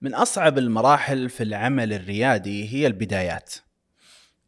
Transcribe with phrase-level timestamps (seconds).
[0.00, 3.54] من أصعب المراحل في العمل الريادي هي البدايات.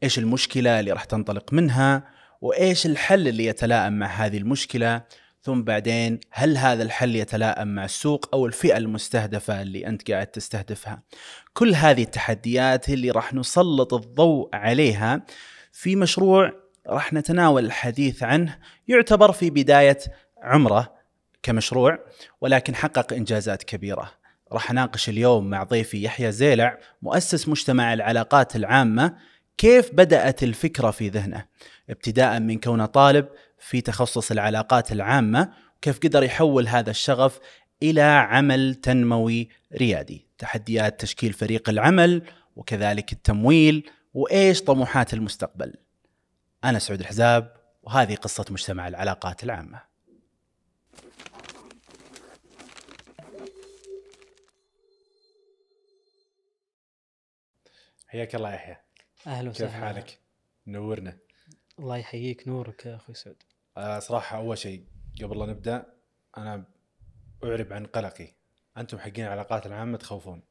[0.03, 2.09] إيش المشكلة اللي راح تنطلق منها؟
[2.41, 5.03] وإيش الحل اللي يتلائم مع هذه المشكلة؟
[5.42, 11.03] ثم بعدين هل هذا الحل يتلائم مع السوق أو الفئة المستهدفة اللي أنت قاعد تستهدفها؟
[11.53, 15.22] كل هذه التحديات اللي راح نسلط الضوء عليها
[15.72, 16.52] في مشروع
[16.87, 18.59] راح نتناول الحديث عنه.
[18.88, 19.98] يعتبر في بداية
[20.42, 20.95] عمره
[21.42, 21.98] كمشروع
[22.41, 24.19] ولكن حقق إنجازات كبيرة.
[24.52, 29.16] راح أناقش اليوم مع ضيفي يحيى زيلع مؤسس مجتمع العلاقات العامة
[29.59, 31.45] كيف بدأت الفكرة في ذهنه؟
[31.90, 33.28] ابتداء من كونه طالب
[33.59, 37.40] في تخصص العلاقات العامة كيف قدر يحول هذا الشغف
[37.82, 42.23] إلى عمل تنموي ريادي؟ تحديات تشكيل فريق العمل
[42.56, 45.74] وكذلك التمويل وإيش طموحات المستقبل؟
[46.65, 49.88] أنا سعود الحزاب وهذه قصة مجتمع العلاقات العامة.
[58.18, 58.77] حياك الله يحيى
[59.27, 59.87] أهلا كيف وسهلا.
[59.87, 60.18] حالك؟
[60.66, 61.18] منورنا
[61.79, 63.43] الله يحييك نورك يا أخوي سعود.
[63.76, 64.84] آه صراحة أول شيء
[65.23, 65.87] قبل لا نبدأ
[66.39, 66.65] أنا
[67.45, 68.28] أعرب عن قلقي.
[68.77, 70.43] أنتم حقين العلاقات العامة تخوفون.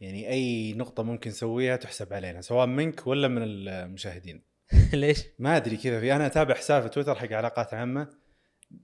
[0.00, 4.42] يعني أي نقطة ممكن نسويها تحسب علينا سواء منك ولا من المشاهدين.
[4.92, 8.08] ليش؟ ما أدري كذا في أنا أتابع حساب في تويتر حق علاقات عامة.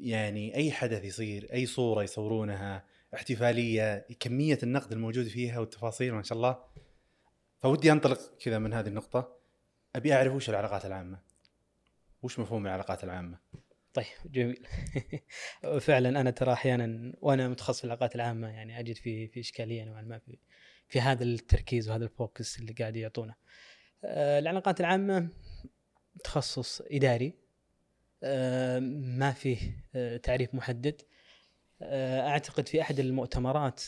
[0.00, 6.38] يعني أي حدث يصير أي صورة يصورونها احتفالية كمية النقد الموجود فيها والتفاصيل ما شاء
[6.38, 6.68] الله.
[7.62, 9.38] فودي أنطلق كذا من هذه النقطة.
[9.96, 11.18] أبي أعرف وش العلاقات العامة.
[12.22, 13.38] وش مفهوم العلاقات العامة؟
[13.94, 14.66] طيب جميل.
[15.80, 20.02] فعلا أنا ترى أحيانا وأنا متخصص في العلاقات العامة يعني أجد في في إشكالية نوعا
[20.02, 20.38] ما في
[20.88, 23.34] في هذا التركيز وهذا الفوكس اللي قاعد يعطونه.
[24.04, 25.28] آه، العلاقات العامة
[26.24, 27.34] تخصص إداري.
[28.22, 28.78] آه،
[29.18, 31.02] ما فيه آه، تعريف محدد.
[31.82, 33.82] أعتقد في أحد المؤتمرات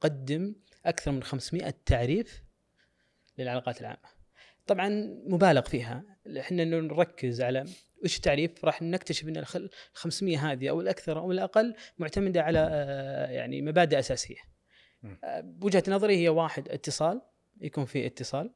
[0.00, 0.54] قدم
[0.88, 2.42] أكثر من 500 تعريف
[3.38, 4.18] للعلاقات العامة.
[4.66, 4.88] طبعا
[5.26, 6.04] مبالغ فيها
[6.38, 7.64] إحنا نركز على
[8.04, 13.30] وش التعريف راح نكتشف إن ال 500 هذه أو الأكثر أو الأقل معتمدة على آه،
[13.30, 14.36] يعني مبادئ أساسية.
[15.24, 17.22] آه، بوجهة نظري هي واحد اتصال
[17.60, 18.50] يكون في اتصال.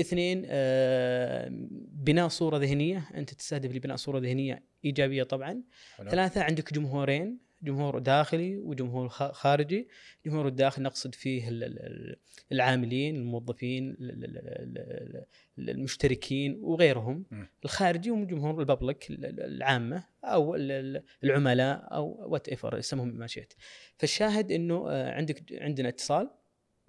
[0.00, 1.48] اثنين آه،
[1.88, 5.62] بناء صورة ذهنية أنت تستهدف لبناء صورة ذهنية إيجابية طبعا.
[5.96, 6.10] حلو.
[6.10, 9.88] ثلاثة عندك جمهورين جمهور داخلي وجمهور خارجي.
[10.26, 12.16] جمهور الداخل نقصد فيه ال- ال- ال-
[12.52, 15.24] العاملين الموظفين ال- ال- ال-
[15.58, 17.24] ال- المشتركين وغيرهم.
[17.64, 23.08] الخارجي هم جمهور ال public ال- ال- العامة أو ال- ال- العملاء أو whatever اسمهم
[23.08, 23.52] ما شئت.
[23.98, 26.30] فالشاهد إنه آه، عندك عندنا اتصال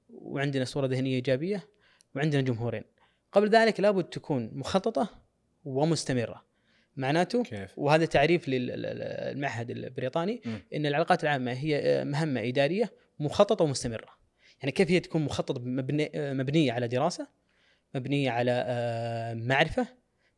[0.09, 1.67] وعندنا صورة ذهنية إيجابية
[2.15, 2.83] وعندنا جمهورين.
[3.31, 5.09] قبل ذلك لابد تكون مخططة
[5.65, 6.52] ومستمرة.
[6.95, 10.59] معناته كيف؟ وهذا تعريف للمعهد البريطاني مم.
[10.73, 14.23] إن العلاقات العامة هي مهمة إدارية مخططة ومستمرة.
[14.59, 17.27] يعني كيف هي تكون مخططة مبني مبنية على دراسة،
[17.95, 19.87] مبنية على آه، معرفة،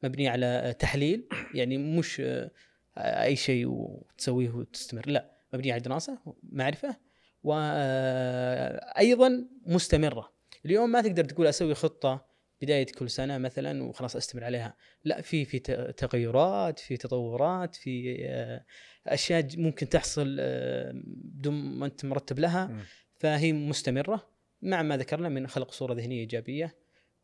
[0.03, 2.51] مبنية على آه، تحليل، يعني مش آه،
[2.97, 6.95] أي شيء وتسويه وتستمر، لا، مبنية على دراسة، معرفة
[7.43, 10.33] وأيضا مستمرة.
[10.65, 12.25] اليوم ما تقدر تقول أسوي خطة
[12.65, 15.59] بداية كل سنة مثلا وخلاص أستمر عليها، لا في في
[15.97, 18.65] تغيرات في تطورات في آه،
[19.07, 22.85] أشياء ممكن تحصل آه، بدون ما أنت مرتب لها.
[23.19, 24.35] فهي مستمرة.
[24.61, 26.75] مع ما ذكرنا من خلق صورة ذهنية إيجابية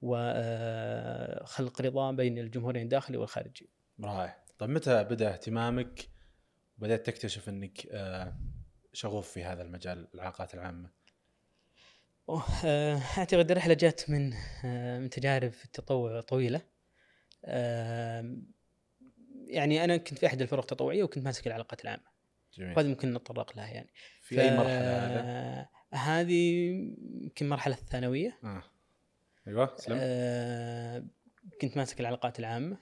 [0.01, 3.69] وخلق رضا بين الجمهورين الداخلي والخارجي.
[4.03, 4.43] رائع.
[4.57, 6.07] طيب متى بدأ اهتمامك؟
[6.77, 8.37] وبدأت تكتشف إنك آه،
[8.93, 10.91] شغوف في هذا المجال العلاقات العامة؟ آه،
[13.17, 14.33] أعتقد الرحلة جات من
[14.65, 16.61] آه، من تجارب التطوع طويلة.
[17.45, 18.37] آه،
[19.47, 22.11] يعني أنا كنت في أحد الفرق التطوعية وكنت ماسك العلاقات العامة.
[22.53, 23.89] جميل وهذه ممكن نتطرق لها يعني.
[24.21, 26.69] في أي مرحلة هذا؟ هذه
[27.21, 28.37] يمكن مرحلة الثانوية.
[28.43, 28.63] آه.
[29.47, 31.03] أيوه سلم آه
[31.61, 32.77] كنت ماسك العلاقات العامة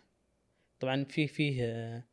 [0.79, 2.03] طبعا في فيه آه،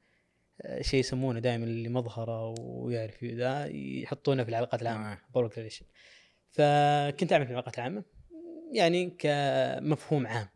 [0.80, 5.18] شيء يسمونه دائما اللي مظهرة ويعرف ذا يحطونه في العلاقات العامة آه.
[6.50, 8.04] فكنت أعمل في العلاقات العامه
[8.72, 10.48] يعني كمفهوم عام.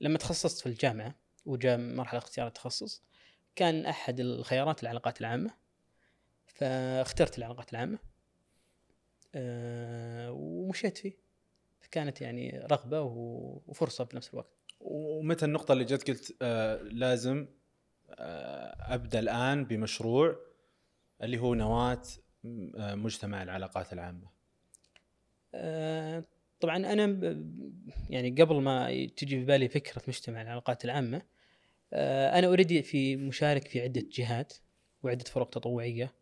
[0.00, 1.14] لما تخصصت في الجامعة
[1.46, 3.02] وجاء مرحلة اختيار التخصص
[3.56, 5.50] كان أحد الخيارات العلاقات العامة.
[6.46, 7.98] فاخترت العلاقات العامة.
[9.34, 11.12] آه ومشيت فيه.
[11.80, 14.52] فكانت يعني رغبة وفرصة بنفس الوقت.
[14.80, 17.46] ومتى النقطة اللي جت قلت آه لازم
[18.10, 20.36] آه أبدأ الآن بمشروع
[21.22, 22.02] اللي هو نواة
[22.76, 24.37] آه مجتمع العلاقات العامة؟
[26.60, 27.04] طبعا أنا
[28.10, 31.22] يعني قبل ما تجي في بالي فكرة مجتمع العلاقات العامة
[31.92, 34.52] آه، أنا اوريدي في مشارك في عدة جهات
[35.02, 36.14] وعدة فرق تطوعية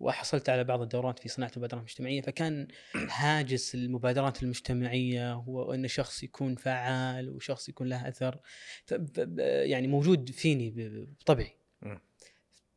[0.00, 6.22] وحصلت على بعض الدورات في صناعة المبادرات المجتمعية فكان هاجس المبادرات المجتمعية هو إن شخص
[6.22, 8.40] يكون فعال وشخص يكون له أثر
[9.38, 10.70] يعني موجود فيني
[11.20, 11.56] بطبعي.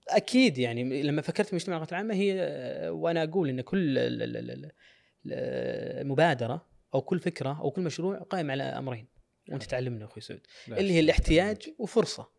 [0.09, 2.33] أكيد يعني لما فكرت في مجتمع العلاقات العامة هي
[2.89, 3.97] وأنا أقول إن كل
[5.31, 9.07] المبادره أو كل فكرة أو كل مشروع قائم على أمرين
[9.49, 10.99] وأنت تعلمنا أخوي سعود اللي هي.
[10.99, 12.29] الاحتياج وفرصة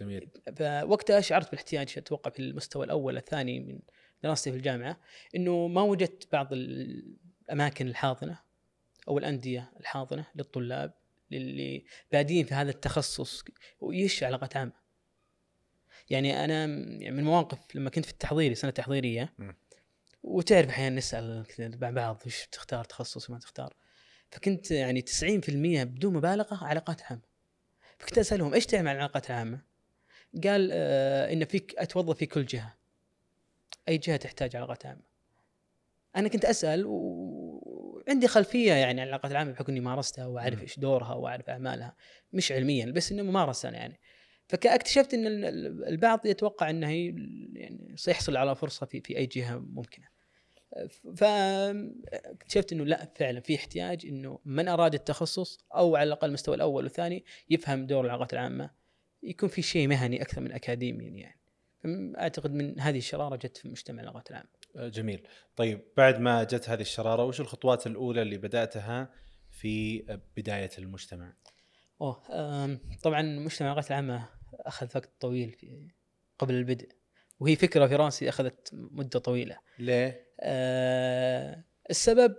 [0.00, 3.78] جميل فوقتها شعرت بالاحتياج أتوقع في المستوى الأول الثاني من
[4.22, 5.00] دراستي في الجامعة
[5.36, 8.38] إنه ما وجدت بعض الأماكن الحاضنة
[9.08, 10.94] أو الأندية الحاضنة للطلاب
[11.32, 13.44] اللي بادين في هذا التخصص
[13.80, 14.72] ويش علاقات عامة.
[16.10, 19.34] يعني أنا يعني من المواقف لما كنت في التحضيري سنة تحضيرية.
[20.22, 21.44] وتعرف أحيانا نسأل
[21.80, 23.74] مع بعض وش بتختار تخصص وما تختار.
[24.30, 27.22] فكنت يعني 90% بدون مبالغة علاقات عامة.
[27.98, 29.60] فكنت أسألهم إيش تعمل العلاقات العامه؟
[30.44, 32.74] قال آه إن فيك أتوظف في كل جهة.
[33.88, 35.02] أي جهة تحتاج علاقات عامة.
[36.16, 40.62] أنا كنت أسأل وعندي خلفية يعني عن العلاقات العامه بحكم إني مارستها وأعرف.
[40.62, 41.96] إيش دورها وأعرف أعمالها.
[42.32, 44.00] مش علميا بس إنه ممارسه يعني.
[44.48, 47.06] فاكتشفت إن ال- ال- البعض يتوقع إنه هي
[47.52, 50.11] يعني سيحصل على فرصة في في أي جهة ممكنة.
[51.16, 56.84] فاكتشفت إنه لا فعلا في احتياج إنه من أراد التخصص أو على الأقل المستوى الأول
[56.84, 58.70] والثاني يفهم دور العلاقات العامة.
[59.22, 61.40] يكون في شيء مهني أكثر من اكاديمي يعني.
[62.18, 64.48] أعتقد من هذه الشرارة جت في مجتمع العلاقات العامة.
[64.76, 65.26] آه، جميل.
[65.56, 69.12] طيب بعد ما جت هذه الشرارة وش الخطوات الأولى اللي بدأتها
[69.50, 69.98] في
[70.36, 71.36] بداية المجتمع؟
[72.00, 72.22] أوه
[73.02, 75.90] طبعا مجتمع العلاقات العامة أخذ وقت طويل في
[76.38, 76.88] قبل البدء.
[77.40, 79.58] وهي فكرة في راسي أخذت مدة طويلة.
[79.78, 82.36] ليه؟ آه، السبب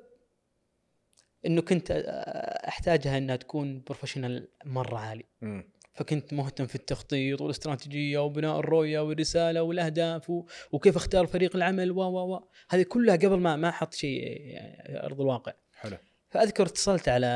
[1.45, 5.23] إنه كنت آه، أحتاجها إنها تكون بروفيشنال مرة عالي.
[5.41, 5.73] مم.
[5.93, 10.45] فكنت مهتم في التخطيط والاستراتيجية وبناء الرؤية والرسالة والأهداف و...
[10.71, 15.05] وكيف أختار فريق العمل و و و هذه كلها قبل ما ما أحط شيء يعني
[15.05, 15.53] أرض الواقع.
[15.75, 15.97] حلو.
[16.29, 17.27] فأذكر اتصلت على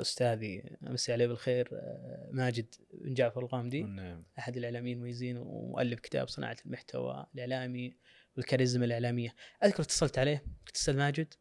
[0.00, 4.24] أستاذي أمسي عليه بالخير آه، ماجد بن جعفر الغامدي نعم.
[4.38, 7.96] أحد الإعلاميين المميزين ومؤلف كتاب صناعة المحتوى الإعلامي.
[8.36, 9.34] والكاريزما الإعلامية.
[9.64, 11.34] أذكر اتصلت عليه قلت أستاذ ماجد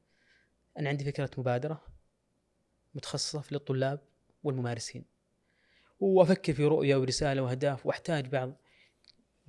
[0.77, 1.83] أنا عندي فكرة مبادرة
[2.95, 3.99] متخصصة في للطلاب
[4.43, 5.05] والممارسين.
[5.99, 8.61] وأفكر في رؤية ورسالة وأهداف وأحتاج بعض.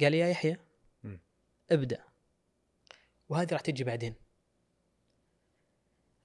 [0.00, 0.56] قال لي يا يحيى.
[1.70, 2.04] ابدأ.
[3.28, 4.14] وهذه راح تجي بعدين.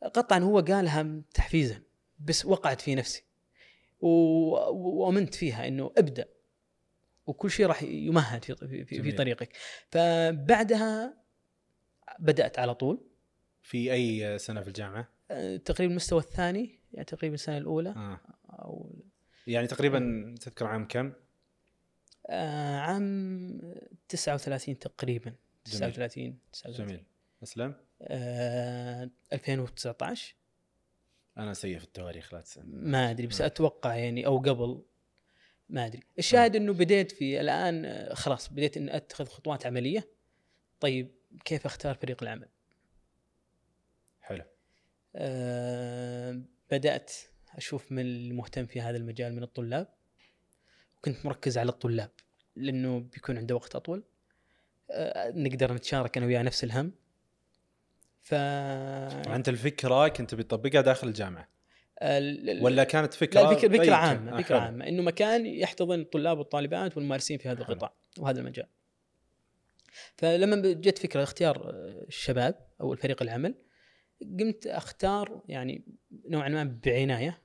[0.03, 1.81] قطعا هو قالها تحفيزا
[2.19, 3.23] بس وقعت في نفسي.
[4.01, 6.34] وأمنت فيها إنه ابدأ.
[7.27, 9.11] وكل شيء راح يمهد في في, في.
[9.11, 9.57] طريقك.
[9.91, 11.17] فبعدها
[12.19, 13.01] بدأت على طول.
[13.61, 17.89] في أي سنة في الجامعة؟ أه، تقريبا المستوى الثاني يعني تقريبا السنة الأولى.
[17.89, 18.19] آه.
[18.49, 18.95] أو
[19.47, 21.13] يعني تقريبا تذكر عام كم؟
[22.29, 23.61] آه، عام
[24.09, 25.33] 39 تقريبا.
[25.67, 25.91] جميل.
[25.91, 27.03] 39 39 جميل.
[27.43, 27.75] أسلم.
[28.01, 30.35] آه 2019
[31.37, 33.41] أنا سيء في التواريخ لا تسأل ما أدري بس.
[33.41, 34.81] أتوقع يعني أو قبل.
[35.69, 36.03] ما أدري.
[36.19, 40.09] الشاهد إنه بديت في الآن آه، خلاص بديت اني أتخذ خطوات عملية.
[40.79, 41.11] طيب
[41.45, 42.49] كيف أختار فريق العمل؟
[44.21, 44.43] حلو.
[45.15, 46.41] آه
[46.71, 47.11] بدأت
[47.55, 49.93] أشوف من المهتم في هذا المجال من الطلاب.
[50.97, 52.11] وكنت مركز على الطلاب
[52.55, 54.03] لأنه بيكون عنده وقت أطول.
[54.91, 56.91] آه نقدر نتشارك أنا وياه نفس الهم.
[58.21, 61.41] ف وانت الفكرة كنت بتطبقها داخل الجامعة.
[61.41, 61.54] ال-
[62.61, 64.65] ولا كانت فكرة لا بأي فكرة آه، فكرة حلو.
[64.65, 67.61] عامة إنه مكان يحتضن الطلاب والطالبات والممارسين في هذا.
[67.61, 68.67] القطاع وهذا المجال.
[70.17, 71.69] فلما جت فكرة اختيار
[72.07, 73.55] الشباب أو الفريق العمل
[74.39, 75.85] قمت أختار يعني
[76.29, 77.41] نوعا ما بعناية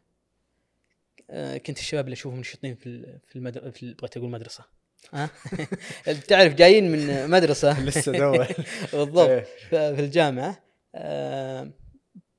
[1.31, 4.65] آه، كنت الشباب اللي أشوفهم نشيطين في في المدرسة في بغيت أقول مدرسة
[5.13, 5.31] ها
[6.29, 8.47] تعرف جايين من مدرسة لسه دول
[8.93, 9.45] بالضبط إيه.
[9.69, 10.65] في الجامعة
[10.95, 11.71] آه،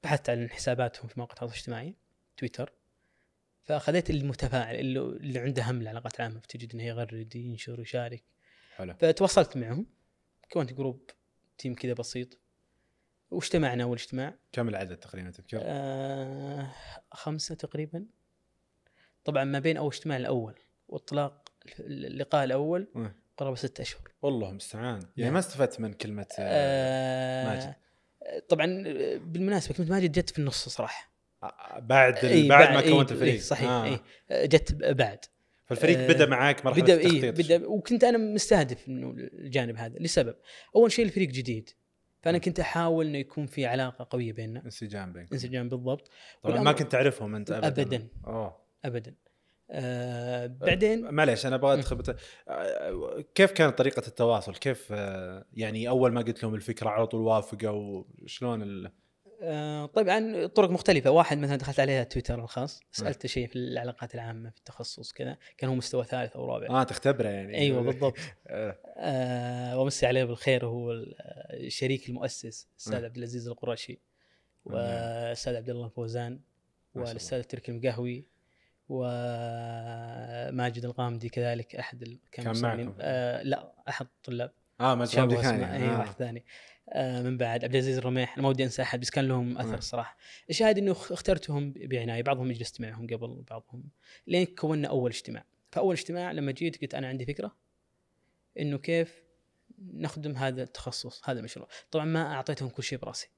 [0.03, 1.95] بحثت عن حساباتهم في مواقع التواصل الاجتماعي
[2.41, 2.73] تويتر
[3.63, 8.23] فأخذت المتفاعل اللي, اللي عنده هم العلاقات العامة فتجد إنه يغرد ينشر يشارك
[8.75, 9.85] حلو فتواصلت معهم
[10.51, 11.09] كونت group
[11.57, 12.37] team كذا بسيط
[13.31, 16.71] واجتمعنا أول اجتماع كم العدد تقريبا تذكر؟ آه
[17.11, 18.05] خمسة تقريبا
[19.25, 23.15] طبعا ما بين أول اجتماع الأول واطلاق اللقاء الأول آه.
[23.37, 25.33] قرابة ستة أشهر والله المستعان يعني نعم.
[25.33, 27.75] ما استفدت من كلمة آه، آه ماجد.
[28.49, 28.65] طبعا
[29.17, 31.10] بالمناسبة كلمة ماجد جت في النص صراحة
[31.79, 33.39] بعد إي بعد ما كونت إي الفريق.
[33.39, 33.87] صحيح آه.
[33.87, 33.99] آه.
[34.31, 35.19] إي جت بعد.
[35.65, 37.23] فالفريق آه، بدأ معاك مرحلة بدأ التخطيط.
[37.23, 40.35] اي بدأ وكنت أنا مستهدف إنه الجانب هذا لسبب.
[40.75, 41.69] أول شيء الفريق جديد
[42.21, 44.65] فأنا كنت أحاول إنه يكون في علاقة قوية بيننا.
[44.65, 45.29] انسجام بينكم.
[45.33, 46.09] انسجام بالضبط.
[46.43, 47.81] طبعا ما كنت تعرفهم أنت ابدا.
[47.81, 48.07] أبداً.
[48.27, 48.57] أوه.
[48.85, 49.15] ابدا.
[49.71, 52.15] آه بعدين؟ معليش أنا أبغى أدخل بت...
[52.47, 57.21] آه، كيف كانت طريقة التواصل؟ كيف آه، يعني أول ما قلت لهم الفكرة على طول
[57.21, 58.91] وافقوا؟ شلون ال...
[59.43, 64.49] آه طبعا طرق مختلفة واحد مثلا دخلت عليها تويتر الخاص سألته شيء في العلاقات العامة
[64.49, 68.17] في التخصص كذا كان هو مستوى ثالث أو رابع آه تختبره يعني أيوه بالضبط
[68.47, 68.77] آه.
[68.97, 70.91] آه ومسي عليه بالخير هو
[71.53, 73.05] الشريك المؤسس الأستاذ آه.
[73.05, 73.99] عبد العزيز القرشي
[74.65, 74.75] نعم.
[74.75, 76.39] والأستاذ عبد الله الفوزان
[76.95, 78.25] والأستاذ تركي المقهوي
[78.89, 82.85] وماجد الغامدي كذلك أحد ال- كان المصممين.
[82.85, 85.99] معكم؟ آه لا أحد الطلاب آه ما شاب شاء اسمه الله اي آه.
[85.99, 86.43] واحد ثاني آه
[86.95, 88.33] من بعد عبد العزيز الرميح.
[88.33, 89.77] أنا ما ودي أنسى أحد بس كان لهم أثر آه.
[89.77, 90.17] الصراحه
[90.49, 92.23] الشاهد إنه اخ- اخترتهم بعناية.
[92.23, 93.83] بعضهم جلست معهم قبل بعضهم.
[94.27, 95.45] لين كونا أول اجتماع.
[95.71, 97.55] فأول اجتماع لما جيت قلت أنا عندي فكرة
[98.59, 99.23] إنه كيف
[99.93, 101.67] نخدم هذا التخصص هذا المشروع.
[101.91, 103.29] طبعا ما أعطيتهم كل شيء براسي.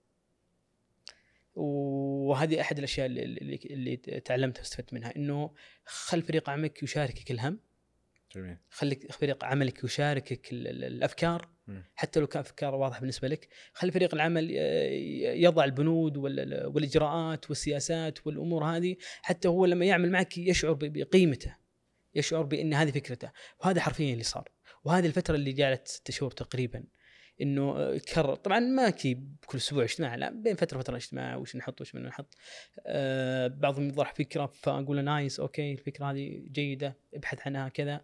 [1.55, 3.23] وهذه أحد الأشياء اللي,
[3.65, 5.15] اللي, تعلمتها واستفدت منها.
[5.15, 5.53] إنه
[5.85, 7.59] خل فريق عملك يشاركك الهم.
[8.35, 8.57] جميل.
[8.69, 11.49] خليك فريق عملك يشاركك ال- ال- الأفكار.
[11.95, 14.89] حتى لو كان أفكار واضحة بالنسبة لك خلي فريق العمل آه،
[15.35, 21.55] يضع البنود وال- والإجراءات والسياسات والأمور هذه حتى هو لما يعمل معك يشعر بقيمته
[22.15, 23.31] يشعر بأن هذه فكرته.
[23.59, 24.49] وهذا حرفيا اللي صار.
[24.83, 26.83] وهذه الفترة اللي جالت ست شهور تقريبا
[27.41, 28.35] إنه آه، كرر.
[28.35, 32.01] طبعا ما كي كل أسبوع اجتماع لا بين فترة وفترة اجتماع وش نحط وش ما
[32.01, 32.35] نحط.
[32.85, 38.01] آه بعضهم يطرح فكرة فأقول nice OK الفكرة هذه جيدة ابحث عنها كذا.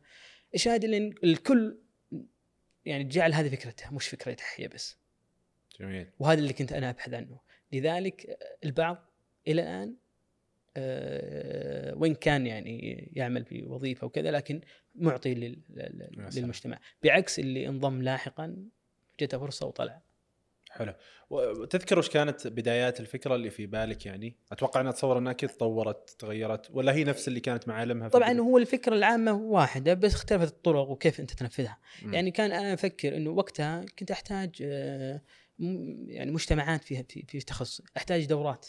[0.55, 1.77] الشاهد إن الكل
[2.86, 4.98] يعني جعل هذه فكرته مش فكرته هي بس.
[5.79, 6.07] جميل.
[6.19, 7.39] وهذا اللي كنت أنا أبحث عنه.
[7.71, 9.05] لذلك البعض
[9.48, 9.95] إلى الآن
[10.77, 14.62] آه، وين كان يعني يعمل في وظيفه وكذا لكن
[14.95, 15.59] معطي.
[16.36, 16.79] للمجتمع.
[17.03, 18.65] بعكس اللي انضم لاحقا
[19.19, 20.01] جته فرصة وطلع.
[20.69, 20.93] حلو
[21.29, 26.09] وتذكر وش كانت بدايات الفكرة اللي في بالك يعني؟ أتوقع أنها اتصور أنها أكيد تطورت
[26.19, 30.47] تغيرت ولا هي نفس اللي كانت معالمها طبعا البداية؟ هو الفكرة العامة واحدة بس اختلفت
[30.47, 32.13] الطرق وكيف أنت تنفذها مم.
[32.13, 35.21] يعني كان أنا أفكر إنه وقتها كنت أحتاج آه،
[35.59, 38.67] م- يعني مجتمعات في في, في تخصص أحتاج دورات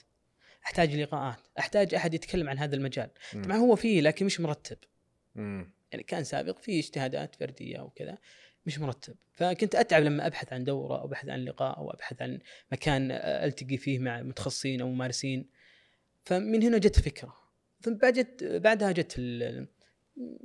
[0.64, 3.42] أحتاج لقاءات أحتاج أحد يتكلم عن هذا المجال مم.
[3.42, 4.78] طبعا هو فيه لكن مش مرتب
[5.34, 5.72] مم.
[5.92, 8.18] يعني كان سابق في اجتهادات فردية وكذا
[8.66, 9.14] مش مرتب.
[9.32, 12.38] فكنت أتعب لما أبحث عن دورة أو أبحث عن لقاء أو أبحث عن
[12.72, 15.48] مكان ألتقي فيه مع متخصصين أو ممارسين.
[16.24, 17.36] فمن هنا جت الفكرة
[17.80, 19.18] ثم بعد جت بعدها جت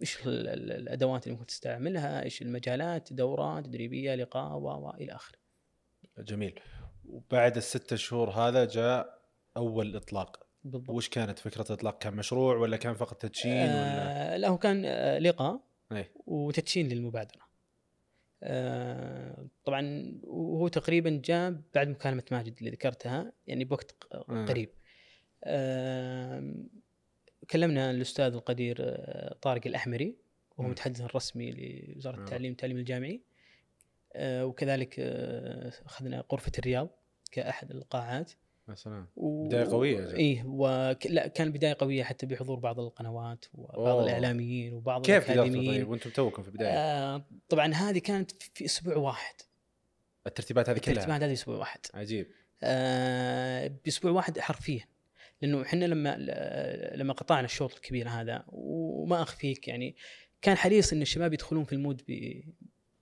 [0.01, 5.37] إيش ال- ال- الأدوات اللي ممكن تستعملها إيش المجالات دورات تدريبية لقاء و إلى آخره.
[6.17, 6.59] جميل.
[7.05, 9.21] وبعد الستة شهور هذا جاء
[9.57, 10.45] أول إطلاق.
[10.63, 10.89] بالضبط.
[10.89, 14.83] وش كانت فكرة الإطلاق؟ كان مشروع ولا كان فقط تدشين ولا؟ آه لا هو كان
[14.85, 16.11] آه لقاء إيه.
[16.25, 17.41] وتدشين للمبادرة.
[17.41, 17.44] آه
[19.65, 24.45] طبعا وهو تقريبا جاء بعد مكالمة ماجد اللي ذكرتها يعني بوقت آه.
[24.45, 24.69] قريب
[25.43, 26.53] آه
[27.49, 30.15] كلمنا الأستاذ القدير آه، طارق الأحمري
[30.57, 30.69] وهو.
[30.69, 32.19] متحدث الرسمي لوزارة آه.
[32.19, 33.21] التعليم التعليم الجامعي
[34.13, 36.89] آه وكذلك آه، أخذنا غرفة الرياض
[37.31, 38.31] كأحد القاعات
[39.15, 39.47] و...
[39.47, 40.15] بداية قوية يا جماعة.
[40.15, 41.07] إيه وك...
[41.07, 44.03] لا كان بداية قوية حتى بحضور بعض القنوات وبعض أوه.
[44.03, 45.71] الإعلاميين وبعض كيف الأكاديميين.
[45.73, 46.69] طيب؟ وأنتم توكم في البداية.
[46.71, 49.35] آه طبعا هذه كانت في- أسبوع واحد.
[50.27, 51.79] الترتيبات هذه كلها؟ الترتيبات هذه أسبوع واحد.
[51.93, 52.27] عجيب.
[52.63, 54.85] آه بأسبوع واحد حرفيا.
[55.41, 56.17] لأنه إحنا لما
[56.95, 59.95] لما قطعنا الشوط الكبير هذا وما أخفيك يعني
[60.41, 62.41] كان حريص إن الشباب يدخلون في ال mood ب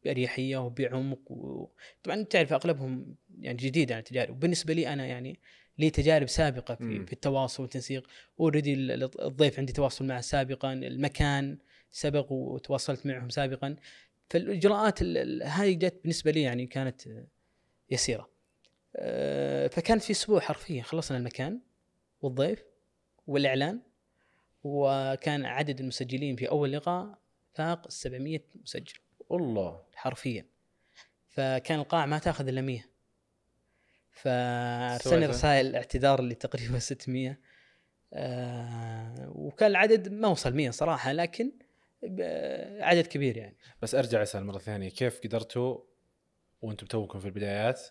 [0.03, 4.35] بأريحية وبعمق وطبعا تعرف أغلبهم يعني جديد عن التجارب.
[4.35, 5.39] وبالنسبة لي أنا يعني
[5.77, 7.05] لي تجارب سابقة في, مم.
[7.05, 8.07] في التواصل والتنسيق.
[8.39, 8.73] already
[9.03, 11.57] الضيف عندي تواصل معه سابقا المكان
[11.91, 13.75] سبق وتواصلت معهم سابقا.
[14.29, 17.01] فالإجراءات ال- ال- هذه جت بالنسبة لي يعني كانت
[17.91, 18.29] يسيرة.
[18.95, 21.59] آه، فكانت في أسبوع حرفيا خلصنا المكان
[22.21, 22.63] والضيف
[23.27, 23.81] والإعلان
[24.63, 27.17] وكان عدد المسجلين في أول لقاء
[27.53, 28.93] فاق 700 مسجل
[29.31, 29.81] الله.
[29.95, 30.45] حرفيا.
[31.29, 32.85] فكان القاعة ما تأخذ إلا 100
[34.13, 35.29] فارسلنا استوعبت.
[35.29, 37.39] رسائل اعتذار اللي تقريبا 600
[38.13, 41.51] آه وكان العدد ما وصل 100 صراحة لكن
[42.81, 43.57] عدد كبير يعني.
[43.81, 45.77] بس أرجع أسأل مرة ثانية كيف قدرتوا
[46.61, 47.81] وأنتم توكم في البدايات؟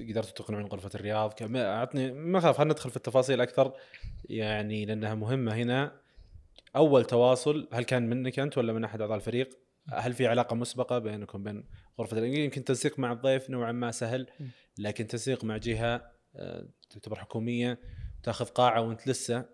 [0.00, 3.72] قدرتوا تقنعون غرفة الرياض؟ كم- اعطني ما خاف خلينا ندخل في التفاصيل أكثر
[4.24, 6.00] يعني لأنها مهمة هنا.
[6.76, 9.58] أول تواصل هل كان منك أنت ولا من أحد أعضاء الفريق؟
[9.90, 11.64] هل في علاقة مسبقة بينكم بين
[12.00, 14.26] غرفة الرياض؟ يمكن تنسيق مع الضيف نوعا ما سهل.
[14.78, 17.78] لكن تنسيق مع جهة آه، تعتبر حكومية
[18.22, 19.46] تأخذ قاعة وانت لسه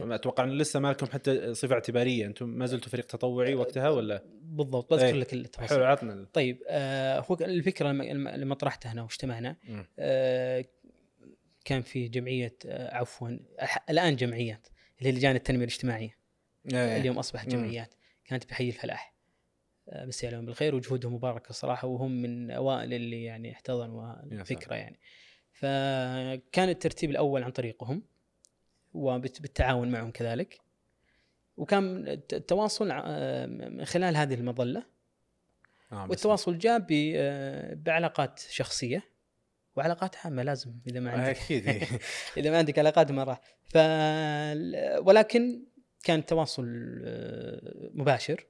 [0.00, 4.22] أتوقع إن لسه ما لكم حتى صفة اعتبارية أنتم ما زلتوا فريق تطوعي وقتها ولا
[4.42, 5.12] بالضبط بذكر إيه.
[5.12, 9.56] لك حلو التفاصيل عطنا ال- طيب آه هو الفكرة لما- طرحتها هنا واجتمعنا.
[9.98, 10.64] آه
[11.64, 13.28] كان في جمعية آه عفوا
[13.90, 14.68] الآن جمعيات
[14.98, 16.16] اللي هي لجان التنمية الاجتماعية
[16.72, 16.96] إيه.
[16.96, 17.48] اليوم أصبحت.
[17.48, 17.94] جمعيات
[18.24, 19.17] كانت بحي الفلاح آه،
[19.94, 20.74] مسي عليهم بالخير.
[20.74, 24.22] وجهودهم مباركة صراحة وهم من أوائل اللي يعني احتضنوا.
[24.22, 24.98] الفكرة يعني.
[25.52, 28.02] فكان الترتيب الأول عن طريقهم
[28.94, 30.60] وبالتعاون معهم كذلك.
[31.56, 34.82] وكان الت- التواصل آه، من خلال هذه المظلة.
[35.92, 39.02] آه والتواصل جاء آه، بعلاقات شخصية
[39.76, 41.28] وعلاقات عامة لازم إذا ما آه، عندك.
[41.38, 41.68] أكيد.
[42.36, 43.40] إذا ما عندك علاقات ما راح.
[43.64, 43.76] ف
[45.06, 45.62] ولكن
[46.04, 46.66] كان تواصل
[47.04, 48.46] آه، مباشر.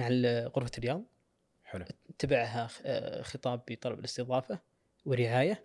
[0.00, 0.08] مع
[0.56, 1.02] غرفة الرياض
[1.64, 1.84] حلو.
[2.18, 4.58] تبعها آه، خطاب بطلب الاستضافة
[5.04, 5.64] ورعاية.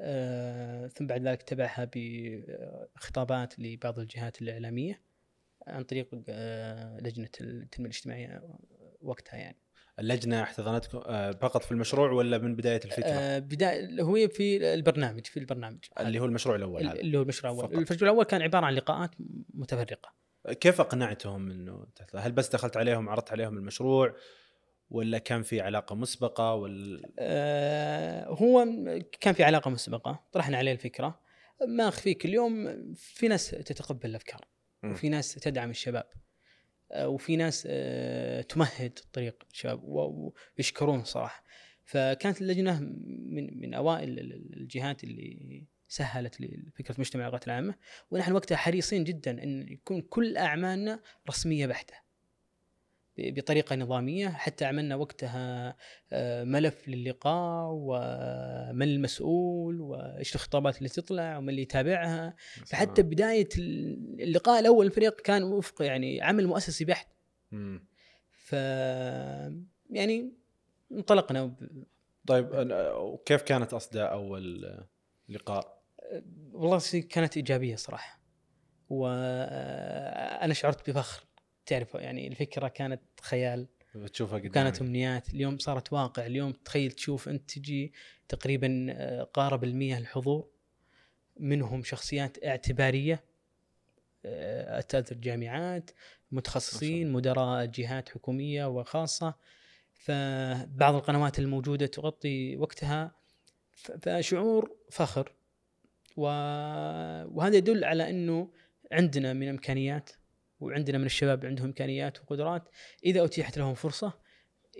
[0.00, 5.00] آه، ثم بعد ذلك تبعها بخطابات لبعض الجهات الإعلامية
[5.66, 8.42] عن طريق آه، لجنة التنمية الاجتماعية
[9.02, 9.56] وقتها يعني.
[9.98, 15.26] اللجنة احتضنتكم آه، فقط في المشروع ولا من بداية الفكرة؟ آه، بداية هو في البرنامج
[15.26, 15.84] في البرنامج.
[16.00, 17.00] اللي هو المشروع الأول هذا.
[17.00, 17.74] اللي هو المشروع الأول.
[17.74, 19.10] المشروع الأول كان عبارة عن لقاءات
[19.54, 20.12] متفرقة.
[20.60, 24.16] كيف أقنعتهم إنه هل بس دخلت عليهم عرضت عليهم المشروع
[24.90, 28.66] ولا كان في علاقة مسبقة؟ ولا آه، هو
[29.20, 31.20] كان في علاقة مسبقة طرحنا عليه الفكرة.
[31.68, 34.40] ما أخفيك اليوم في ناس تتقبل الأفكار.
[34.84, 36.06] وفي ناس تدعم الشباب
[36.92, 41.44] آه، وفي ناس آه، تمهد طريق الشباب ويشكرون صراحة.
[41.84, 47.74] فكانت اللجنة من من أوائل ال- ال- الجهات اللي سهلت لفكره مجتمع العلاقات العامة.
[48.10, 51.94] ونحن وقتها حريصين جدا إن يكون كل أعمالنا رسمية بحتة
[53.18, 54.28] بطريقة نظامية.
[54.28, 55.76] حتى عملنا وقتها
[56.12, 62.34] آه، ملف للقاء ومن المسؤول وإيش الخطابات اللي تطلع ومن اللي يتابعها.
[62.66, 67.08] فحتى بداية اللقاء الأول الفريق كان وفق يعني عمل مؤسسي بحت.
[68.30, 68.52] ف
[69.90, 70.32] يعني
[70.92, 71.84] انطلقنا ب-
[72.26, 72.48] طيب
[72.96, 74.76] وكيف كانت أصداء أول
[75.28, 75.77] لقاء؟
[76.52, 78.20] والله كانت إيجابية صراحة.
[78.90, 81.24] وأنا شعرت بفخر.
[81.66, 84.54] تعرف يعني الفكرة كانت خيال بتشوفها قدامك.
[84.54, 85.28] كانت أمنيات.
[85.28, 86.26] اليوم صارت واقع.
[86.26, 87.92] اليوم تخيل تشوف أنت تجي
[88.28, 90.48] تقريبا آه، قارب المية الحضور.
[91.36, 93.24] منهم شخصيات اعتبارية
[94.24, 95.90] اساتذه الجامعات
[96.32, 99.34] متخصصين مدراء جهات حكومية وخاصة.
[99.94, 103.14] فبعض القنوات الموجودة تغطي وقتها.
[104.02, 105.37] فشعور فخر.
[106.18, 108.50] وهذا يدل على إنه
[108.92, 110.10] عندنا من إمكانيات
[110.60, 112.68] وعندنا من الشباب عندهم إمكانيات وقدرات.
[113.04, 114.12] إذا أتيحت لهم فرصة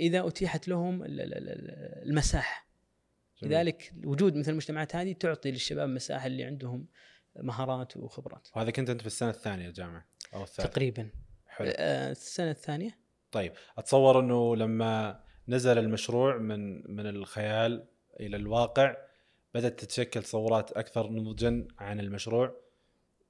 [0.01, 2.69] إذا أتيحت لهم ال- ال- ال- المساحة.
[3.43, 3.55] جميل.
[3.55, 6.87] لذلك وجود مثل المجتمعات هذه تعطي للشباب مساحة اللي عندهم
[7.37, 8.49] مهارات وخبرات.
[8.57, 11.11] وهذا كنت أنت في السنة الثانية جامعة أو الثالثه تقريبا.
[11.47, 11.69] حلو.
[11.77, 12.99] آه، السنة الثانية.
[13.33, 17.89] طيب أتصور إنه لما نزل المشروع من من الخيال
[18.21, 18.97] إلى الواقع
[19.55, 22.57] بدأت تتشكل تصورات أكثر نضجا عن المشروع.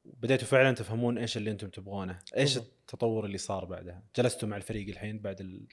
[0.05, 2.19] بديتوا فعلا تفهمون إيش اللي أنتم تبغونه.
[2.37, 2.75] إيش بالضبط.
[2.81, 5.67] التطور اللي صار بعدها؟ جلستوا مع الفريق الحين بعد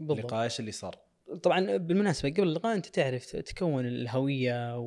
[0.00, 0.98] اللقاء إيش اللي صار؟
[1.42, 4.78] طبعا بالمناسبة قبل اللقاء أنت تعرف تكون الهوية.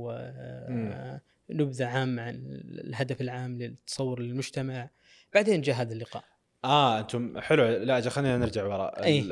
[1.49, 4.89] ونبذه عامة عن الهدف العام للتصور للمجتمع
[5.33, 6.23] بعدين جاء هذا اللقاء.
[6.63, 7.63] آه أنتم حلو.
[7.67, 9.25] لا أجل خلينا نرجع وراء أي.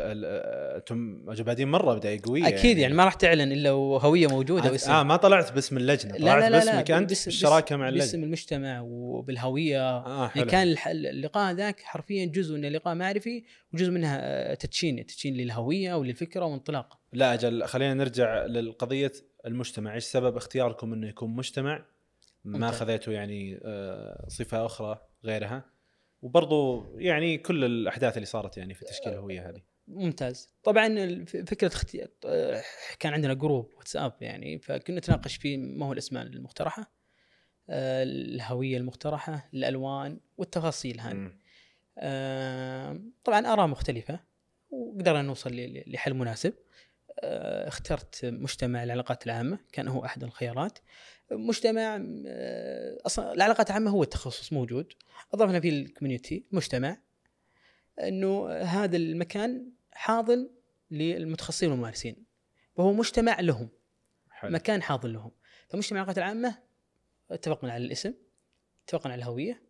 [0.78, 4.92] أنتم بادين مرة بدايه قويه أكيد يعني ما راح تعلن إلا وهوية موجودة واسم.
[4.92, 6.18] آه ما طلعت باسم اللجنة.
[6.18, 9.78] طلعت لا لا باسمك لا أنت باسم- بالشراكه مع باسم اللجنه المجتمع وبالهوية.
[10.08, 10.46] يعني حلو.
[10.46, 15.06] كان الح- اللقاء ذاك حرفيا جزء من لقاء معرفي وجزء منها آه، تدشين.
[15.06, 19.12] تدشين للهوية وللفكرة وانطلاقه لا أجل خلينا نرجع للقضية
[19.46, 19.94] المجتمع.
[19.96, 21.86] إيش سبب اختياركم إنه يكون مجتمع؟
[22.46, 22.72] ما.
[22.72, 25.77] خذيتوا يعني آه، صفة أخرى غيرها؟
[26.22, 29.62] وبرضو يعني كل الأحداث اللي صارت يعني في تشكيل الهوية هذه.
[29.88, 30.50] ممتاز.
[30.64, 32.08] طبعا فكرة أختي...
[33.00, 36.92] كان عندنا جروب واتساب يعني فكنا نتناقش في ما هو الأسماء المقترحة
[37.70, 41.32] آه، الهوية المقترحة الألوان والتفاصيل هذه.
[41.98, 44.20] آه، طبعا آراء مختلفة
[44.70, 45.52] وقدرنا نوصل
[45.88, 46.54] لحل مناسب.
[47.24, 50.80] اخترت مجتمع العلاقات العامة كان هو أحد الخيارات.
[51.32, 54.94] مجتمع آه، أصلا العلاقات العامة هو التخصص موجود.
[55.34, 56.98] اضفنا فيه الكوميونتي مجتمع.
[58.00, 60.50] إنه هذا المكان حاضن
[60.92, 62.26] للمتخصصين والممارسين.
[62.76, 63.70] وهو مجتمع لهم.
[64.32, 64.52] حلو.
[64.52, 65.32] مكان حاضن لهم.
[65.70, 66.58] فمجتمع العلاقات العامة
[67.32, 68.14] اتفقنا على الاسم
[68.84, 69.64] اتفقنا على الهوية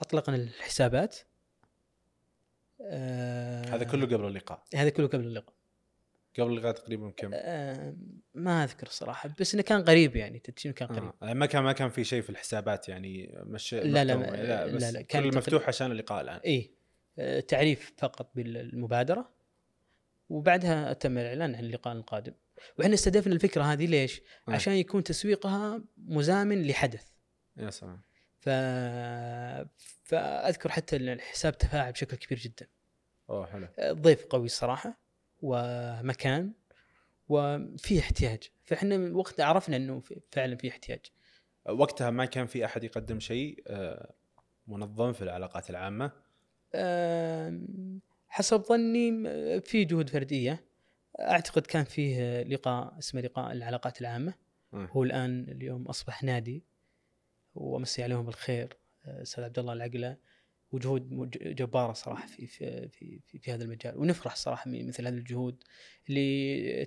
[0.00, 1.18] أطلقنا الحسابات.
[2.82, 4.64] آه هذا كله قبل اللقاء.
[4.74, 5.59] هذا كله قبل اللقاء.
[6.38, 7.96] قبل اللقاء تقريبا كم؟ آه
[8.34, 11.32] ما أذكر الصراحه بس إنه كان قريب يعني تدشين كان قريب آه.
[11.34, 14.66] ما كان ما كان في شيء في الحسابات يعني مش لا، لا، ما- لا لا،
[14.66, 16.40] بس لا، كان كل تقريبا- مفتوح عشان اللقاء الآن.
[16.44, 16.70] إيه
[17.18, 19.30] آه تعريف فقط بالمبادرة
[20.28, 22.32] وبعدها تم الإعلان عن اللقاء القادم.
[22.78, 24.52] وإحنا استهدفنا الفكرة هذه ليش؟ آه.
[24.52, 27.06] عشان يكون تسويقها مزامن لحدث.
[27.56, 28.00] يا سلام.
[28.40, 28.48] ف
[30.04, 32.66] فأذكر حتى إن الحساب تفاعل بشكل كبير جدا.
[33.30, 33.68] أوه حلو.
[33.92, 35.00] ضيف قوي الصراحه
[35.42, 36.52] ومكان
[37.28, 38.42] وفي احتياج.
[38.64, 41.00] فإحنا وقتها عرفنا إنه فعلا في احتياج.
[41.68, 44.14] وقتها ما كان في أحد يقدم شيء آه،
[44.66, 46.12] منظم في العلاقات العامة؟
[48.28, 49.10] حسب ظني
[49.60, 50.64] في جهود فردية.
[51.20, 54.34] أعتقد كان فيه لقاء اسمه لقاء العلاقات العامة.
[54.74, 54.88] آه.
[54.90, 56.64] هو الآن اليوم أصبح نادي
[57.54, 60.16] وامسي عليهم بالخير آه، أستاذ عبد الله العقلة.
[60.72, 65.14] وجهود جبارة صراحة في في في, في, في هذا المجال ونفرح صراحة من مثل هذه
[65.14, 65.64] الجهود
[66.08, 66.86] اللي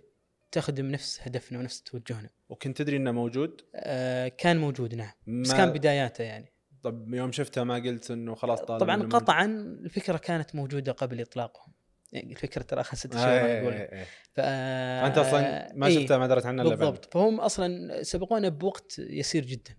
[0.51, 2.29] تخدم نفس هدفنا ونفس توجهنا.
[2.49, 7.31] وكنت تدري إنه موجود آه، كان موجود نعم بس ما- كان بداياته يعني طب يوم
[7.31, 9.45] شفته ما قلت إنه خلاص طالب طبعا قطعا
[9.83, 11.73] الفكرة كانت موجودة قبل إطلاقهم
[12.11, 13.13] يعني الفكرة ترى اخذ ست.
[13.13, 13.69] شهور آه، إيه،.
[13.69, 14.05] إيه، إيه.
[14.33, 19.45] فأنت أصلا ما إيه، شفته ما درت عنه إلا بالضبط فهم أصلا سبقونا بوقت يسير
[19.45, 19.75] جدا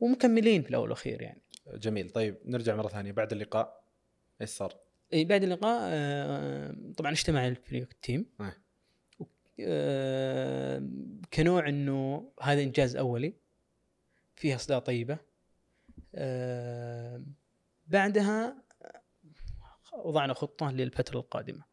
[0.00, 1.42] ومكملين في الأول والأخير يعني
[1.74, 2.10] جميل.
[2.10, 3.12] طيب نرجع مرة ثانية.
[3.12, 3.84] بعد اللقاء
[4.40, 4.74] إيش صار؟
[5.12, 8.26] إيه، بعد اللقاء آه، طبعا اجتمع الفريق التيم.
[8.40, 8.52] آه.
[9.60, 10.88] آه،
[11.32, 13.34] كنوع إنه هذا إنجاز أولي
[14.36, 15.18] فيها صدى طيبة.
[16.14, 17.22] آه،
[17.86, 18.62] بعدها
[19.92, 21.64] وضعنا خطة للفترة القادمة.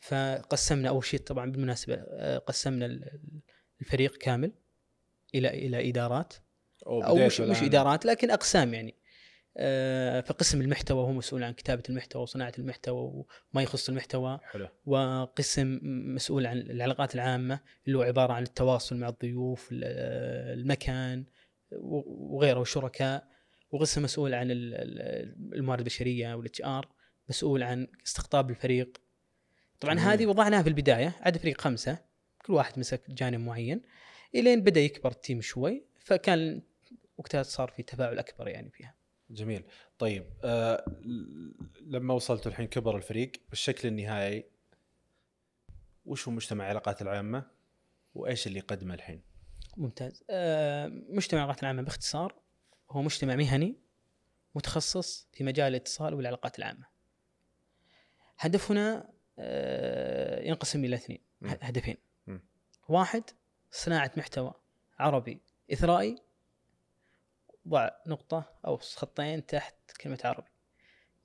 [0.00, 1.96] فقسمنا أول شيء طبعا بالمناسبة
[2.38, 3.40] قسمنا ال-
[3.80, 4.52] الفريق كامل
[5.34, 6.34] إلى إلى إدارات.
[6.86, 7.64] أو أو مش, بديته مش الآن.
[7.68, 8.94] إدارات لكن أقسام يعني.
[9.60, 14.40] آه، فقسم المحتوى هو مسؤول عن كتابة المحتوى وصناعة المحتوى وما يخص المحتوى.
[14.42, 14.68] حلو.
[14.86, 15.78] وقسم
[16.14, 19.84] مسؤول عن العلاقات العامة اللي هو عبارة عن التواصل مع الضيوف ال-
[20.60, 21.24] المكان
[21.72, 23.28] وغيره والشركاء
[23.70, 26.88] وقسم مسؤول عن ال- ال- الموارد البشرية والاتش آر.
[27.28, 28.98] مسؤول عن استقطاب الفريق.
[29.80, 30.06] طبعا جميل.
[30.06, 31.98] هذه وضعناها في البداية عاد فريق خمسة
[32.46, 33.82] كل واحد مسك جانب معين.
[34.34, 35.84] إلين بدأ يكبر التيم شوي.
[36.08, 36.62] فكان
[37.18, 38.94] وقتها صار في تفاعل أكبر يعني فيها.
[39.30, 39.64] جميل.
[39.98, 40.84] طيب آه
[41.80, 44.44] لما وصلتوا الحين كبر الفريق بالشكل النهائي
[46.04, 47.50] وش هو مجتمع العلاقات العامة؟
[48.14, 49.22] وإيش اللي قدمه الحين؟
[49.76, 50.24] ممتاز.
[50.30, 52.34] آه، مجتمع العلاقات العامة باختصار
[52.90, 53.76] هو مجتمع مهني
[54.54, 56.86] متخصص في مجال الاتصال والعلاقات العامة.
[58.38, 61.96] هدفنا آه، ينقسم إلى اثنين هدفين.
[62.26, 62.40] مم.
[62.88, 63.22] واحد
[63.70, 64.54] صناعة محتوى
[64.98, 65.40] عربي
[65.72, 66.16] إثرائي
[67.68, 70.48] ضع نقطة أو خطين تحت كلمة عربي.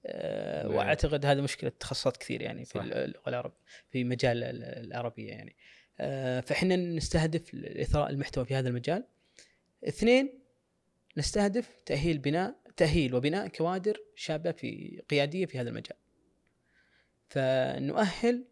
[0.06, 0.76] آه، نعم.
[0.76, 2.80] وأعتقد هذا مشكلة تخصصات كثير يعني في.
[2.82, 3.58] اللغة العربيه
[3.90, 5.56] في مجال ال- العربية يعني.
[6.00, 9.08] آه، فإحنا نستهدف إثراء المحتوى في هذا المجال.
[9.88, 10.40] اثنين
[11.18, 15.98] نستهدف تأهيل بناء تأهيل وبناء كوادر شابة في قيادية في هذا المجال.
[17.30, 18.46] فنؤهل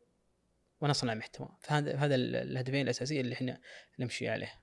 [0.81, 1.49] ونصنع محتوى.
[1.59, 3.61] فهذا هذا ال- الهدفين الاساسيه اللي إحنا
[3.99, 4.60] نمشي عليه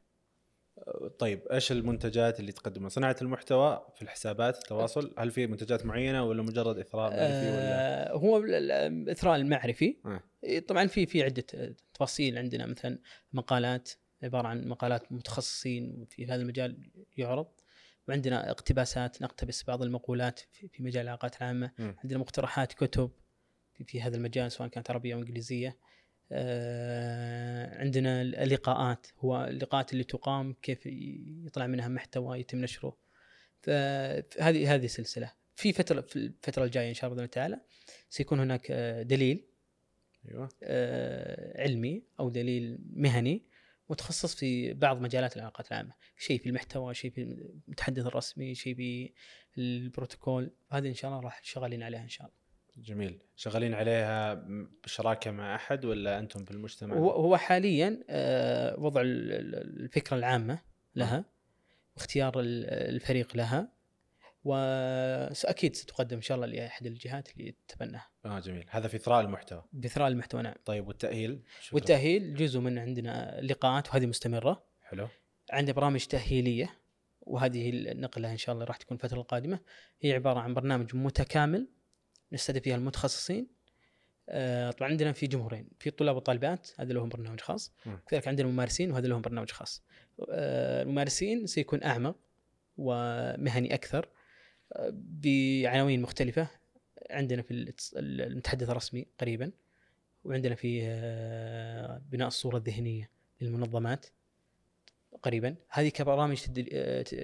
[1.18, 6.42] طيب إيش المنتجات اللي تقدمها؟ صناعة المحتوى في الحسابات التواصل هل في منتجات معينة ولا
[6.42, 10.22] مجرد إثراء معرفي ولا آه، هو ال- ال- الاثراء المعرفي آه.
[10.58, 12.98] طبعا في في عدة تفاصيل عندنا مثلا
[13.32, 13.90] مقالات
[14.22, 17.46] عبارة عن مقالات متخصصين في هذا المجال يعرض
[18.08, 20.40] وعندنا اقتباسات نقتبس بعض المقولات
[20.72, 21.70] في مجال العلاقات العامة.
[21.78, 23.10] عندنا مقترحات كتب
[23.86, 25.76] في, هذا المجال سواء كانت عربية أو إنجليزية
[27.80, 30.86] عندنا اللقاءات هو اللقاءات اللي تقام كيف
[31.46, 32.96] يطلع منها محتوى يتم نشره.
[33.62, 35.32] فهذه هذه سلسلة.
[35.58, 37.60] في فتره في الفترة الجاية إن شاء الله بإذن الله تعالى
[38.08, 39.44] سيكون هناك آه، دليل
[40.28, 40.48] أيوه.
[40.62, 43.46] آه، علمي أو دليل مهني
[43.90, 49.12] متخصص في بعض مجالات العلاقات العامة، شيء في المحتوى، شيء في المتحدث الرسمي، شيء في
[49.58, 52.37] البروتوكول، هذه إن شاء الله راح شغالين عليها إن شاء الله.
[52.82, 53.18] جميل.
[53.36, 54.34] شغالين عليها
[54.84, 60.16] بشراكة مع أحد ولا أنتم في المجتمع؟ هو هو حاليا آه، وضع ال- ال- الفكرة
[60.16, 60.58] العامة
[60.96, 61.24] لها
[61.96, 62.64] واختيار ال-
[62.94, 63.68] الفريق لها
[64.44, 68.66] واكيد ستقدم إن شاء الله لأحد الجهات اللي تتبناها آه جميل.
[68.70, 69.64] هذا في إثراء المحتوى.
[69.72, 70.54] بإثراء المحتوى نعم.
[70.64, 74.64] طيب والتأهيل؟ والتأهيل جزء من عندنا لقاءات وهذه مستمرة.
[74.82, 75.08] حلو.
[75.50, 76.70] عندنا برامج تأهيلية
[77.20, 79.60] وهذه النقلة إن شاء الله راح تكون الفترة القادمة.
[80.00, 81.68] هي عبارة عن برنامج متكامل
[82.32, 83.46] نستهدف فيها المتخصصين.
[84.28, 87.72] آه، طبعا عندنا في جمهورين في طلاب وطالبات هذا لهم برنامج خاص.
[88.08, 89.82] كذلك عندنا ممارسين وهذا لهم برنامج خاص.
[90.30, 92.16] آه، الممارسين سيكون أعمق
[92.78, 94.08] ومهني أكثر
[94.72, 96.48] آه، بعناوين مختلفة.
[97.10, 99.50] عندنا في المتحدث الرسمي قريبا
[100.24, 100.80] وعندنا في
[102.10, 103.10] بناء الصورة الذهنية
[103.40, 104.06] للمنظمات.
[105.22, 105.56] قريبا.
[105.70, 106.36] هذه كبرامج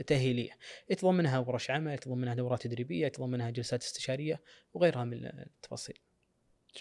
[0.07, 0.59] تأهيلية.
[0.91, 4.43] يتضمنها ورش عمل يتضمنها دورات تدريبية يتضمنها جلسات استشارية
[4.75, 5.99] وغيرها من التفاصيل.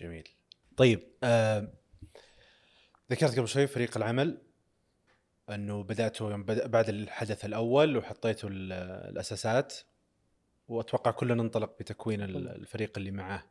[0.01, 0.29] جميل.
[0.77, 1.73] طيب آه
[3.11, 4.41] ذكرت قبل شوي فريق العمل
[5.49, 8.71] أنه بدأتوا بعد الحدث الأول وحطيتوا ال-
[9.11, 9.73] الأساسات
[10.67, 12.21] وأتوقع كلنا ننطلق بتكوين.
[12.21, 13.43] الفريق اللي معاه.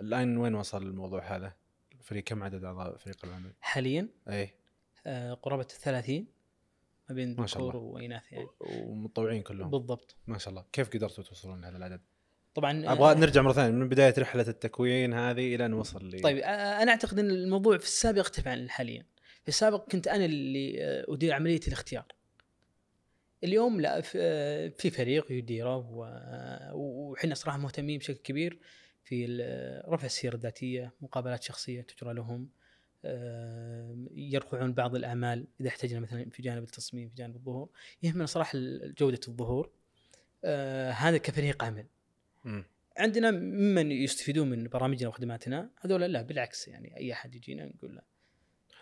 [0.00, 1.52] الآن وين وصل الموضوع هذا؟
[1.98, 4.54] الفريق كم عدد أعضاء فريق العمل؟ حاليا؟ اي
[5.06, 6.26] آه، قرابة الثلاثين.
[7.10, 7.76] ما بين ذكور.
[7.76, 8.46] وإناث يعني.
[8.60, 9.70] ومتطوعين كلهم.
[9.70, 10.16] بالضبط.
[10.26, 10.64] ما شاء الله.
[10.72, 12.00] كيف قدرتوا توصلون لهذا العدد؟
[12.54, 13.70] طبعا أبغى آه، نرجع مرة ثانية.
[13.70, 16.20] من بداية رحلة التكوين هذه إلى نوصل لي.
[16.20, 19.06] طيب آه، أنا أعتقد إن الموضوع في السابق اختلف عن حاليا.
[19.42, 22.06] في السابق كنت أنا اللي آه، أدير عملية الاختيار.
[23.44, 24.18] اليوم لا في
[24.86, 25.86] آه، فريق يديره
[26.74, 28.58] وحنا صراحة مهتمين بشكل كبير
[29.04, 29.26] في
[29.88, 32.42] رفع السيره الذاتية مقابلات شخصية تجرى لهم.
[32.42, 32.59] آه،
[34.14, 37.68] يرفعون بعض الاعمال إذا احتاجنا مثلا في جانب التصميم في جانب الظهور.
[38.02, 39.70] يهمنا صراحة ال- جودة الظهور.
[40.44, 41.86] آه، هذا كفريق عمل.
[42.96, 45.70] عندنا ممن يستفيدون من برامجنا وخدماتنا.
[45.80, 48.02] هذول لا بالعكس يعني أي أحد يجينا نقول له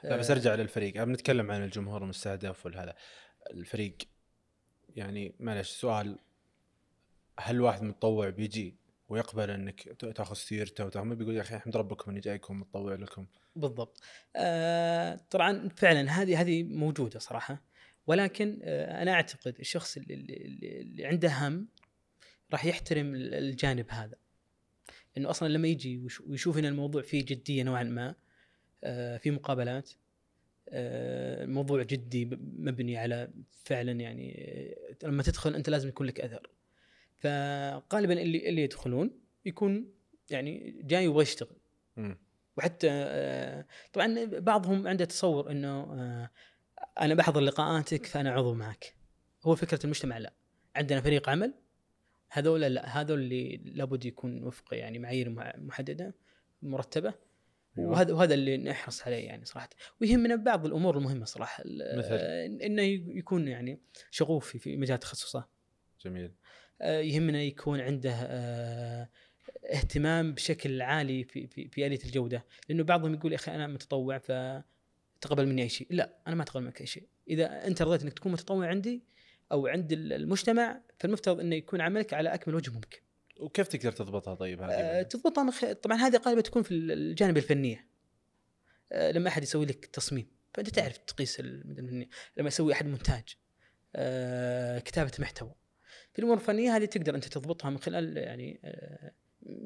[0.04, 1.04] لا بس آه، أرجع للفريق.
[1.04, 2.94] بنتكلم عن الجمهور المستهدف والهذا.
[3.50, 3.96] الفريق
[4.96, 6.18] يعني معلش سؤال.
[7.40, 8.74] هل واحد متطوع بيجي
[9.08, 9.82] ويقبل إنك
[10.14, 13.26] تاخذ سيرته ما بيقول يا أخي احمد ربكم إني جايكم متطوع لكم.
[13.56, 14.00] بالضبط.
[14.36, 17.62] آه طبعا فعلا هذه هذه موجودة صراحة.
[18.06, 21.68] ولكن آه أنا أعتقد الشخص اللي, اللي, عنده هم
[22.52, 24.16] راح يحترم ال- الجانب هذا.
[25.18, 28.14] انه أصلا لما يجي ويش- ويشوف إن الموضوع فيه جدية نوعا ما
[28.84, 29.90] آه في مقابلات
[30.68, 32.24] آه الموضوع جدي
[32.58, 33.30] مبني على
[33.64, 34.34] فعلا يعني
[35.02, 36.50] آه، لما تدخل أنت لازم يكون لك أثر.
[37.18, 39.92] فغالبا اللي اللي يدخلون يكون
[40.30, 41.56] يعني جاي يبغى يشتغل.
[42.56, 46.30] وحتى آه، طبعا بعضهم عنده تصور إنه آه،
[47.00, 48.94] أنا بحضر لقاءاتك فأنا عضو معك.
[49.42, 50.32] هو فكرة المجتمع لا.
[50.76, 51.54] عندنا فريق عمل
[52.30, 52.86] هذول لا.
[53.00, 56.14] هذول اللي لابد يكون وفق يعني معايير مع- محددة
[56.62, 57.14] مرتبة.
[57.78, 57.90] أيوة.
[57.90, 59.68] وهذا وهذا اللي نحرص عليه يعني صراحة.
[60.00, 61.62] ويهمنا بعض الأمور المهمة صراحة.
[61.66, 62.82] مثل؟ آه، إنه
[63.18, 65.48] يكون يعني شغوف في- مجال تخصصه.
[66.04, 66.32] جميل.
[66.80, 69.08] يهمنا يكون عنده آه،
[69.72, 72.44] اهتمام بشكل عالي في في في آلية الجودة.
[72.68, 75.86] لأنه بعضهم يقول يا أخي أنا متطوع فتقبل مني أي شيء.
[75.90, 77.06] لا أنا ما أتقبل منك أي شيء.
[77.28, 79.02] إذا أنت رضيت إنك تكون متطوع عندي
[79.52, 82.98] أو عند المجتمع فالمفترض إنه يكون عملك على أكمل وجه ممكن.
[83.40, 84.66] وكيف تقدر تضبطها طيب آه،
[85.00, 87.86] هذه تضبطها من خ- طبعا هذه غالبا تكون في الجانب الفنيه
[88.92, 90.26] آه، لما أحد يسوي لك تصميم.
[90.54, 92.06] فأنت تعرف تقيس لما
[92.48, 93.24] يسوي أحد مونتاج
[93.96, 95.54] آه، كتابة محتوى.
[96.18, 99.12] في الأمور الفنيه هذه تقدر أنت تضبطها من خلال يعني آه،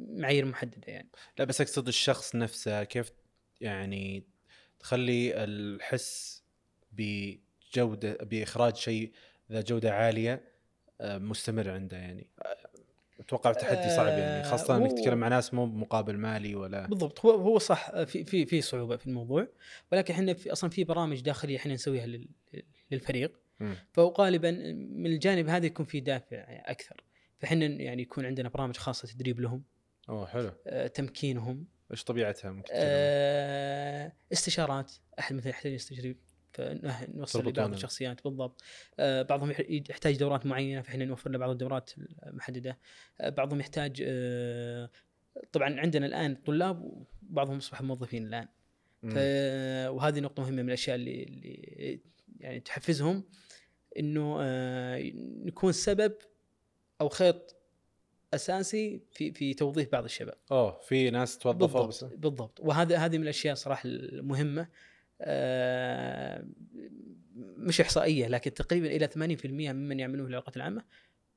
[0.09, 1.09] معايير محددة يعني.
[1.39, 3.13] لا بس أقصد الشخص نفسه كيف
[3.61, 4.25] يعني
[4.79, 6.43] تخلي الحس
[6.93, 9.13] بجودة بإخراج شيء
[9.53, 10.45] ذا جودة عالية
[11.01, 12.31] آه، مستمر عنده يعني.
[12.43, 12.57] آه،
[13.21, 16.87] أتوقع تحدي صعب يعني خاصة إنك تتكلم مع ناس مو بمقابل مالي ولا.
[16.87, 19.49] بالضبط هو هو صح آه، في في في صعوبة في الموضوع.
[19.93, 22.29] ولكن إحنا في أصلا في برامج داخلية إحنا نسويها لل-
[22.91, 23.42] للفريق.
[23.93, 24.51] فغالبا
[24.91, 27.05] من الجانب هذا يكون في دافع أكثر.
[27.39, 29.63] فإحنا يعني يكون عندنا برامج خاصة تدريب لهم.
[30.09, 30.53] أوه حلو.
[30.67, 31.67] آه، تمكينهم.
[31.91, 34.93] إيش طبيعتها؟ ممكن؟ آه، استشارات.
[35.19, 36.17] أحد مثلا يحتاج يستشير
[36.53, 37.73] فنوصل لبعض.
[37.73, 38.63] الشخصيات بالضبط.
[38.99, 41.91] آه، بعضهم يح- يحتاج دورات معينة فإحنا نوفر له بعض الدورات
[42.27, 42.79] المحددة.
[43.21, 44.91] آه، بعضهم يحتاج آه،
[45.53, 48.49] طبعا عندنا الآن طلاب وبعضهم اصبحوا موظفين الآن.
[49.03, 49.17] ف...
[49.95, 52.01] وهذه نقطة مهمة من الأشياء اللي, اللي
[52.41, 53.25] يعني تحفزهم.
[53.99, 55.13] آه،
[55.45, 56.13] نكون سبب
[57.01, 57.57] أو خيط
[58.35, 60.35] أساسي في في توظيف بعض الشباب.
[60.53, 64.69] أوه في ناس توظفوا بس بالضبط بالضبط وهذا هذه من الأشياء صراحة المهمة
[65.21, 66.45] آه،
[67.37, 70.83] مش إحصائية لكن تقريبا إلى 80% ممن يعملون في العلاقات العامة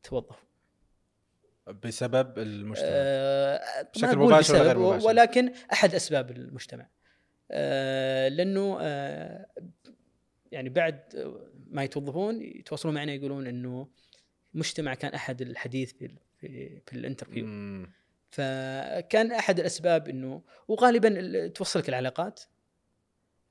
[0.03, 0.35] توظفوا.
[1.83, 6.87] بسبب المجتمع آه، ما بشكل مباشر بسبب، غير مباشر؟ ولكن أحد أسباب المجتمع
[7.51, 9.45] آه، لأنه آه،
[10.51, 10.99] يعني بعد
[11.71, 13.87] ما يتوظفون يتواصلون معنا يقولون إنه
[14.53, 17.45] المجتمع كان أحد الحديث في في, في ال interview.
[18.31, 22.41] فكان أحد الأسباب إنه وغالبا ال- توصلك العلاقات.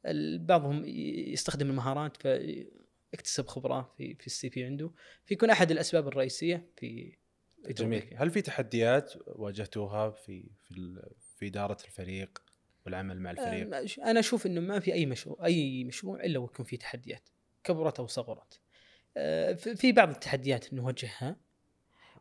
[0.07, 0.85] ال- بعضهم
[1.33, 4.91] يستخدم المهارات فيكتسب خبرة في في ال CV عنده.
[5.25, 7.17] فيكون أحد الأسباب الرئيسية في
[7.67, 8.11] في جميل.
[8.17, 11.03] هل في تحديات واجهتوها في في
[11.37, 12.43] في إدارة الفريق
[12.87, 16.79] والعمل مع الفريق؟ أنا أشوف إنه ما في أي مشروع أي مشروع إلا ويكون فيه
[16.79, 17.29] تحديات.
[17.65, 18.61] كبرت أو صغرت.
[19.17, 21.37] آه، في بعض التحديات نواجهها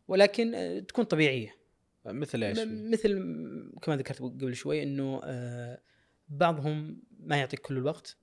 [0.08, 1.56] ولكن آه، تكون طبيعية.
[2.06, 3.13] مثل إيش؟ مثل
[3.82, 5.82] كما ذكرت قبل شوي إنه آه،
[6.29, 8.17] بعضهم ما يعطيك كل الوقت.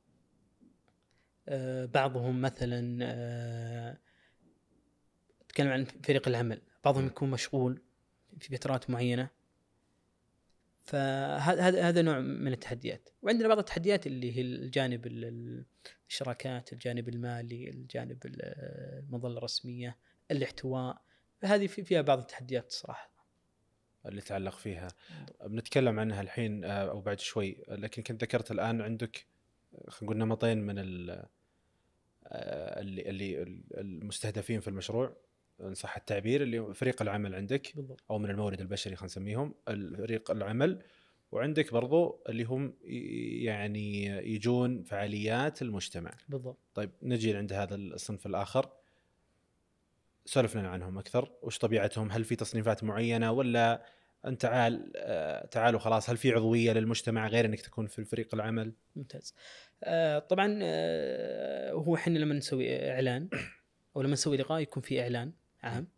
[1.92, 3.98] بعضهم مثلا آه،
[5.48, 6.62] تكلم عن فريق العمل.
[6.85, 7.06] بعضهم.
[7.06, 7.83] يكون مشغول
[8.38, 9.30] في فترات معينة.
[10.90, 13.09] فهذا هذا نوع من التحديات.
[13.22, 15.64] وعندنا بعض التحديات اللي هي الجانب ال- ال-
[16.09, 18.42] الشراكات الجانب المالي الجانب ال-
[19.05, 19.96] المظلة الرسمية
[20.31, 21.03] الاحتواء.
[21.44, 23.11] هذه في فيها بعض التحديات صراحة.
[24.07, 24.88] اللي تعلق فيها.
[25.44, 27.64] بنتكلم عنها الحين آه، أو بعد شوي.
[27.68, 29.26] لكن كنت ذكرت الآن عندك
[29.74, 31.29] آه، خلينا نقول نمطين من آه،
[32.81, 33.42] اللي اللي
[33.74, 35.16] المستهدفين في المشروع.
[35.61, 38.01] ان صح التعبير اللي فريق العمل عندك بالضبط.
[38.11, 39.55] أو من المورد البشري خلينا نسميهم
[39.96, 40.83] فريق العمل.
[41.33, 42.75] وعندك برضو اللي هم
[43.44, 46.11] يعني يجون فعاليات المجتمع.
[46.29, 46.59] بالضبط.
[46.75, 48.70] طيب نجي عند هذا الصنف الآخر.
[50.25, 51.33] سولف لنا عنهم أكثر.
[51.42, 53.85] وش طبيعتهم؟ هل في تصنيفات معينة ولا
[54.27, 58.73] انت تعال آه، تعال وخلاص هل في عضوية للمجتمع غير إنك تكون في فريق العمل؟
[58.96, 59.35] ممتاز.
[59.85, 63.29] آه طبعا آه هو إحنا لما نسوي إعلان
[63.96, 65.33] أو لما نسوي لقاء يكون في إعلان.
[65.62, 65.88] عام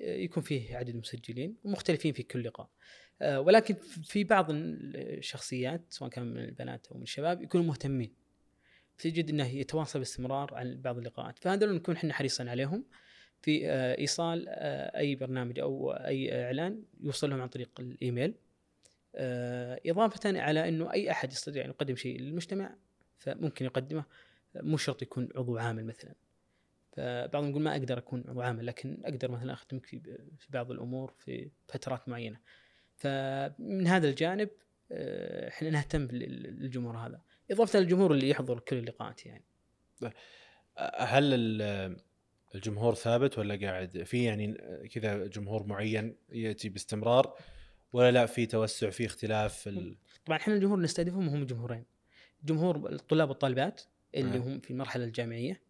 [0.00, 2.68] آه، يكون فيه عدد مسجلين ومختلفين في كل لقاء.
[3.22, 3.74] آه ولكن
[4.04, 8.14] في بعض الشخصيات سواء كان من البنات أو من الشباب يكونوا مهتمين.
[8.98, 11.38] تجد إنه يتواصل باستمرار عن بعض اللقاءات.
[11.38, 12.84] فهذول نكون إحنا حريصين عليهم
[13.42, 18.34] في آه، إيصال أي برنامج أو أي إعلان يوصل لهم عن طريق الإيميل.
[19.86, 22.76] إضافة على إنه أي أحد يستطيع أن يقدم شيء للمجتمع
[23.18, 24.04] فممكن يقدمه.
[24.54, 26.14] مو شرط يكون عضو عامل مثلا.
[26.92, 30.00] فبعضهم يقول ما أقدر أكون عامل لكن أقدر مثلا اخدمك في
[30.38, 32.40] في بعض الأمور في فترات معينة.
[32.96, 34.48] فمن هذا الجانب
[34.92, 37.20] آه، إحنا نهتم بالجمهور هذا.
[37.50, 39.44] إضافة للجمهور اللي يحضر كل اللقاءات يعني.
[40.98, 41.96] هل ال-
[42.54, 44.54] الجمهور ثابت ولا قاعد؟ في يعني
[44.94, 47.36] كذا جمهور معين يأتي باستمرار
[47.92, 49.96] ولا لا في توسع في اختلاف ال...
[50.26, 51.84] طبعا إحنا الجمهور اللي نستهدفهم هم جمهورين.
[52.44, 53.82] جمهور الطلاب والطالبات
[54.14, 54.40] اللي آه.
[54.40, 55.60] هم في المرحلة الجامعية.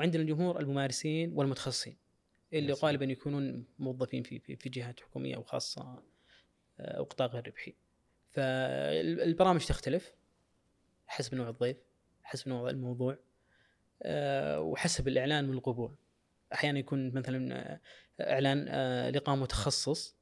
[0.00, 1.96] وعندنا الجمهور الممارسين والمتخصصين
[2.52, 2.72] اللي.
[2.72, 5.82] غالبا يكونون موظفين في في, جهات حكومية أو خاصة
[6.80, 7.74] آه، أو قطاع غير ربحي.
[8.30, 10.14] فالبرامج تختلف
[11.06, 11.76] حسب نوع الضيف
[12.22, 13.18] حسب نوع الموضوع
[14.02, 15.94] آه، وحسب الإعلان والقبول.
[16.52, 17.80] أحيانا يكون مثلا آه،
[18.20, 20.16] إعلان آه، لقاء متخصص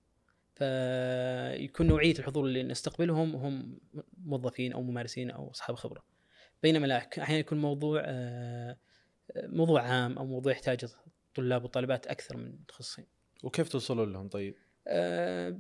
[0.55, 3.79] فيكون نوعية الحضور اللي نستقبلهم هم
[4.25, 6.05] موظفين أو ممارسين أو أصحاب خبرة.
[6.63, 8.77] بينما لا أحيانا يكون موضوع آه،
[9.37, 10.87] موضوع عام أو موضوع يحتاج
[11.35, 13.07] طلاب وطالبات أكثر من متخصصين.
[13.45, 14.55] وكيف توصلون لهم طيب؟
[14.87, 15.59] آه،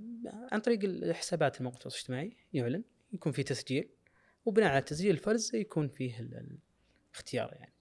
[0.52, 3.88] عن طريق الحسابات الموقع التواصل الاجتماعي يعلن يكون في تسجيل
[4.44, 6.59] وبناء على تسجيل الفرز يكون فيه ال-
[7.12, 7.72] الاختيار يعني.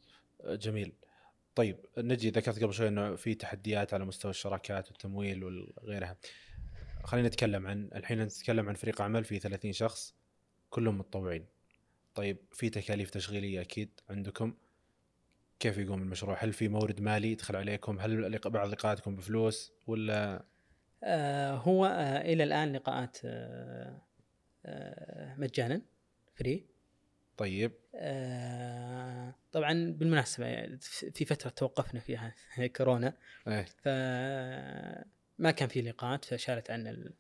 [0.58, 0.94] جميل.
[1.56, 6.18] طيب نجي ذكرت قبل شوي إنه في تحديات على مستوى الشراكات والتمويل وغيرها.
[7.04, 10.16] خلينا نتكلم عن الحين نتكلم عن فريق عمل فيه 30 شخص
[10.70, 11.46] كلهم متطوعين.
[12.16, 14.54] طيب في تكاليف تشغيلية أكيد عندكم.
[15.60, 20.46] كيف يقوم المشروع؟ هل في مورد مالي يدخل عليكم؟ هل بعض لقاءاتكم بفلوس ولا؟
[21.04, 24.02] آه، هو آه، إلى الآن لقاءات آه،
[24.66, 25.82] آه، مجانا
[26.36, 26.66] فري.
[27.38, 27.72] طيب.
[27.96, 30.78] آه، طبعا بالمناسبة
[31.14, 32.34] في فترة توقفنا فيها
[32.78, 33.14] كورونا.
[33.48, 33.66] إيه.
[33.78, 37.14] فما كان في لقاءات فشالت عنا ال-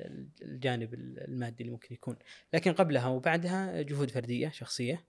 [0.00, 2.16] ال- الجانب المادي اللي ممكن يكون.
[2.54, 5.04] لكن قبلها وبعدها جهود فردية شخصية.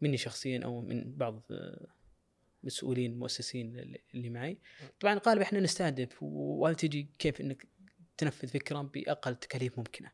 [0.00, 1.86] مني شخصيا أو من بعض آه،
[2.64, 3.78] مسؤولين مؤسسين
[4.14, 4.58] اللي- معي
[5.00, 7.66] طبعا غالبا إحنا نستهدف ولا تجي كيف إنك
[8.18, 10.10] تنفذ فكره بأقل تكاليف ممكنة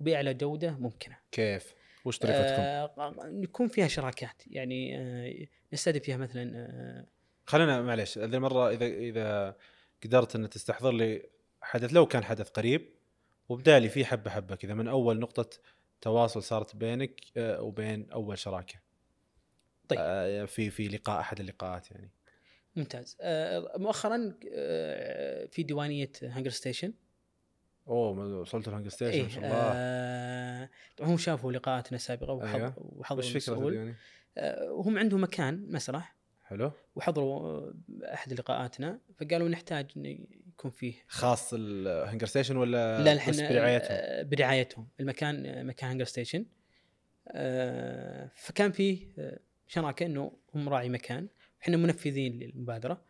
[0.00, 1.74] وبأعلى جودة ممكنة كيف؟
[2.04, 7.06] وش طريقتكم؟ آه يكون فيها شراكات يعني آه نستهدف فيها مثلا آه
[7.46, 9.56] خلينا معلش هذه المره إذا إذا
[10.04, 11.22] قدرت إن تستحضر لي
[11.62, 12.88] حدث لو كان حدث قريب
[13.48, 15.50] وبدا لي فيه حبة حبة كذا من أول نقطة
[16.00, 18.74] تواصل صارت بينك آه، وبين أول شراكة
[19.88, 19.98] طيب.
[20.02, 22.10] آه، في في لقاء أحد اللقاءات يعني
[22.76, 24.34] ممتاز آه مؤخرا
[25.50, 26.92] في ديوانية HungerStation
[27.88, 32.74] أوه وصلت ال HungerStation إيه ما شاء الله طبعا هم شافوا لقاءاتنا السابقة أيوه.
[32.76, 33.74] وحضروا وش فكرة المسؤول.
[33.74, 33.94] يعني؟
[34.70, 37.72] وهم عندهم مكان مسرح حلو وحضروا
[38.04, 39.86] أحد لقاءاتنا فقالوا نحتاج
[40.58, 40.94] يكون فيه.
[41.08, 44.88] خاص ال HungerStation ولا لا بس إحنا برعايتهم؟ آه، برعايتهم.
[45.00, 46.46] المكان آه، مكان station
[47.28, 49.08] آه، فكان فيه
[49.66, 51.28] شراكة إنه هم راعي مكان.
[51.62, 53.02] إحنا منفذين للمبادرة.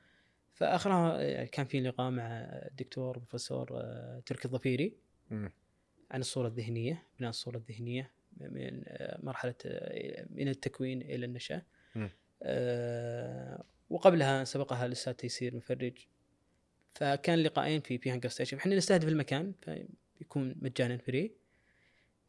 [0.52, 2.26] فأخرها كان في لقاء مع
[2.70, 3.66] الدكتور بروفيسور
[4.26, 4.96] تركي الظفيري.
[6.10, 8.10] عن الصورة الذهنية بناء الصورة الذهنية
[8.40, 8.82] من
[9.22, 9.54] مرحلة
[10.30, 11.62] من التكوين إلى النشأة.
[13.90, 16.06] وقبلها سبقها الأستاذ تيسير مفرج.
[16.96, 19.52] فكان لقاءين في في HungerStation إحنا نستهدف المكان
[20.18, 21.32] فيكون مجانا free.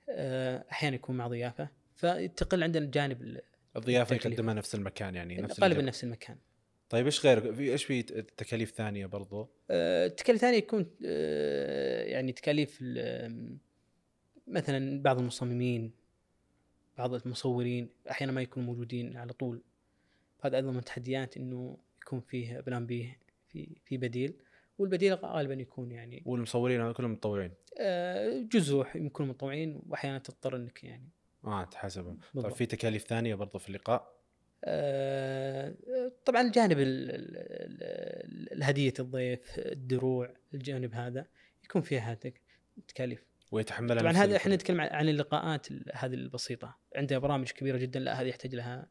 [0.09, 1.69] آه، أحيانا يكون مع ضيافة.
[1.95, 3.41] فتقل عندنا الجانب ال-
[3.75, 4.15] الضيافة.
[4.15, 5.81] يقدمها نفس المكان يعني نفس غالبا.
[5.81, 6.37] نفس المكان.
[6.89, 8.01] طيب إيش غير في إيش في
[8.37, 13.57] تكاليف ثانية برضو؟ آه، التكاليف الثانية يكون آه، يعني تكاليف ال-
[14.47, 15.91] مثلا بعض المصممين
[16.97, 19.61] بعض المصورين أحيانا ما يكونوا موجودين على طول.
[20.41, 23.17] هذا أيضا من التحديات إنه يكون فيه بلان بي
[23.49, 24.33] في في بديل.
[24.77, 30.83] والبديل غالبا يكون يعني والمصورين هذول كلهم متطوعين؟ آه، جزء يكونوا متطوعين وأحيانا تضطر إنك
[30.83, 31.09] يعني.
[31.45, 32.49] آه تحاسبهم طيب.
[32.51, 34.17] في تكاليف ثانية برضو في اللقاء؟
[34.63, 35.75] آه،
[36.25, 41.25] طبعا الجانب ال- ال- ال- الهدية الضيف الدروع الجانب هذا
[41.63, 42.17] يكون فيها
[42.87, 43.23] تكاليف.
[43.51, 44.55] ويتحملها طبعا هذا إحنا.
[44.55, 46.77] نتكلم عن- اللقاءات ال- هذه البسيطة.
[46.95, 48.87] عندها برامج كبيرة جدا لا هذه يحتاج لها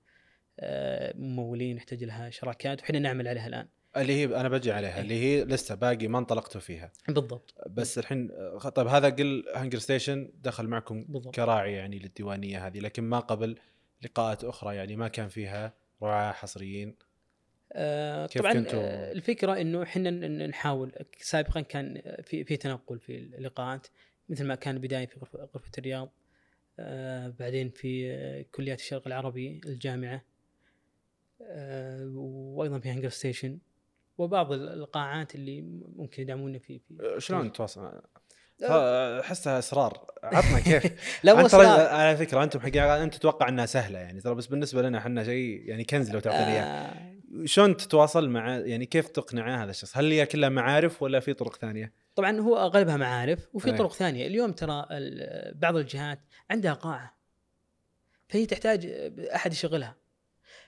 [0.61, 3.69] آه، ممولين يحتاج لها شراكات وحنا نعمل عليها الآن.
[4.03, 5.01] اللي هي أنا بجي عليها إيه.
[5.01, 6.93] اللي هي لسه باقي ما انطلقتوا فيها.
[7.09, 7.55] بالضبط.
[7.71, 8.31] بس الحين
[8.75, 11.35] طيب هذا قل HungerStation دخل معكم بالضبط.
[11.35, 13.59] كراعي يعني للديوانية هذه لكن ما قبل
[14.03, 16.97] لقاءات أخرى يعني ما كان فيها رعاة حصريين؟
[17.73, 20.11] آه، كيف طبعا آه، الفكرة إنه إحنا
[20.47, 23.87] نحاول سابقا كان في في تنقل في اللقاءات
[24.29, 26.13] مثل ما كان البدايه في غرفه غرفة الرياض
[26.79, 30.23] آه، بعدين في كليات الشرق العربي الجامعة
[31.43, 33.59] آه، وأيضا في HungerStation
[34.19, 35.63] وبعض القاعات اللي
[35.97, 38.03] ممكن يدعمونا في في آه، شلون تواصل آه،
[38.63, 40.93] ها- أحسها اسرار عطنا كيف
[41.25, 41.81] لا مو إصرار.
[41.81, 45.63] على فكرة أنتم حقيقه أنت تتوقع إنها سهلة يعني ترى بس بالنسبة لنا إحنا شيء
[45.69, 50.11] يعني كنز لو تعطينا اياه آه، شلون تتواصل مع يعني كيف تقنع هذا الشخص؟ هل
[50.13, 53.77] هي كلها معارف ولا في طرق ثانية؟ طبعا هو أغلبها معارف وفي أي.
[53.77, 57.17] طرق ثانية اليوم ترى ال- بعض الجهات عندها قاعة
[58.29, 58.87] فهي تحتاج
[59.35, 59.97] أحد يشغلها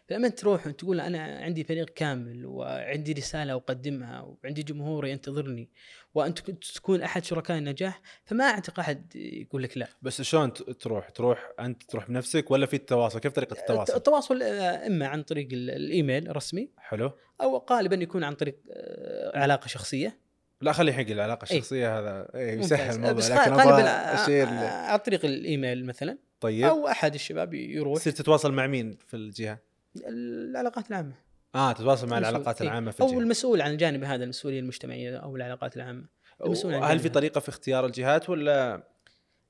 [0.09, 5.69] فلما تروح وتقول أنا عندي فريق كامل وعندي رسالة أقدمها وعندي جمهور ينتظرني
[6.15, 6.39] وأنت
[6.75, 11.83] تكون أحد شركاء النجاح فما أعتقد أحد يقول لك لا بس شلون تروح؟ تروح أنت
[11.83, 16.29] تروح بنفسك ولا في التواصل؟ كيف طريقة التواصل؟ التواصل آه، إما عن طريق ال- الإيميل
[16.29, 20.19] الرسمي حلو؟ أو غالبا يكون عن طريق آه، علاقة شخصية
[20.61, 21.59] لا خلي حق العلاقه إيه.
[21.59, 22.59] الشخصيه هذا إيه.
[22.59, 27.99] يسهل الموضوع بس لكن غالبا آه، عن طريق الإيميل مثلا طيب أو أحد الشباب يروح
[27.99, 29.68] تصير تتواصل مع مين في الجهة؟
[30.07, 31.15] العلاقات العامة
[31.55, 32.19] آه تتواصل مع.
[32.19, 32.69] العلاقات إيه.
[32.69, 36.05] العامة في أو المسؤول عن الجانب هذا المسؤولية المجتمعية أو العلاقات العامة
[36.45, 38.89] المسؤول عن هل في طريقة في اختيار الجهات ولا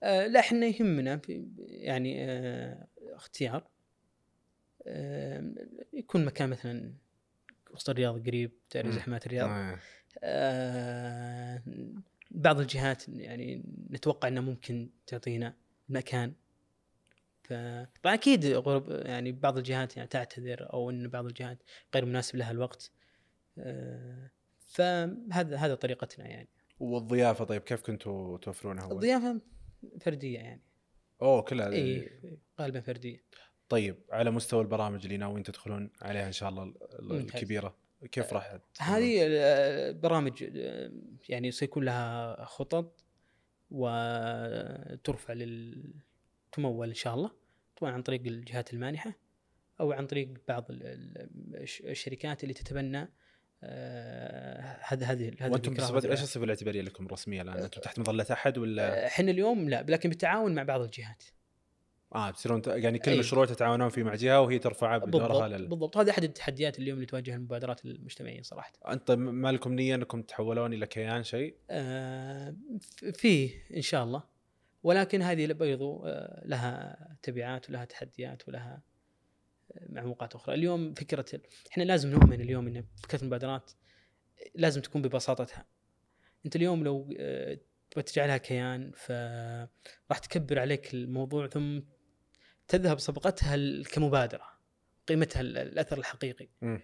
[0.02, 3.64] آه لا إحنا يهمنا في يعني آه اختيار
[4.86, 5.44] آه
[5.92, 6.92] يكون مكان مثلا
[7.70, 8.94] وسط الرياض قريب تعرف.
[8.94, 9.78] زحمات الرياض آه.
[10.22, 11.62] آه
[12.30, 15.54] بعض الجهات يعني نتوقع انها ممكن تعطينا
[15.88, 16.32] مكان
[17.48, 17.52] ف
[18.02, 21.62] طبعا أكيد غرب يعني بعض الجهات يعني تعتذر أو إن بعض الجهات
[21.94, 22.90] غير مناسب لها الوقت
[23.58, 24.30] آه
[24.66, 26.48] فهذا هذا طريقتنا يعني
[26.80, 29.40] والضيافة طيب كيف كنتوا توفرونها؟ الضيافة
[30.00, 30.62] فردية يعني
[31.22, 32.10] أوه كلها إي
[32.60, 33.24] غالبا فردية
[33.68, 36.74] طيب على مستوى البرامج اللي ناويين تدخلون عليها إن شاء الله.
[37.00, 37.76] الكبيرة
[38.12, 40.92] كيف راح؟ هذه آه، برامج آه،
[41.28, 43.04] يعني سيكون لها خطط
[43.70, 45.84] وترفع لل
[46.52, 47.30] تمول إن شاء الله
[47.80, 49.12] طبعا عن طريق الجهات المانحة
[49.80, 53.08] أو عن طريق بعض ال- ال- الش- الشركات اللي تتبنى
[53.62, 55.72] آه، هذا هذه هذه وأنتم
[56.10, 60.08] إيش الصفة الاعتبارية لكم رسميه الآن؟ أنتم تحت مظلة أحد ولا إحنا اليوم لا لكن
[60.08, 61.22] بالتعاون مع بعض الجهات
[62.14, 63.18] آه تصيرون يعني كل.
[63.18, 65.68] مشروع تتعاونون فيه مع جهة وهي ترفعه بدورها بالضبط لل...
[65.68, 70.22] بالضبط هذا أحد التحديات اليوم اللي تواجه المبادرات المجتمعية صراحة أنت ما لكم نية أنكم
[70.22, 72.54] تتحولون إلى كيان شيء؟ آه،
[73.14, 74.22] فيه إن شاء الله
[74.82, 78.82] ولكن هذه برضو آه، لها تبعات ولها تحديات ولها
[79.72, 80.54] آه، معوقات أخرى.
[80.54, 81.40] اليوم فكرة
[81.72, 83.70] إحنا لازم نؤمن اليوم إن فكرة المبادرات
[84.54, 85.66] لازم تكون ببساطتها.
[86.46, 87.58] أنت اليوم لو آه،
[87.90, 91.80] تبغى تجعلها كيان فراح تكبر عليك الموضوع ثم
[92.68, 94.58] تذهب سبقتها ال- كمبادرة
[95.06, 96.48] قيمتها ال- الأثر الحقيقي.
[96.62, 96.80] مم.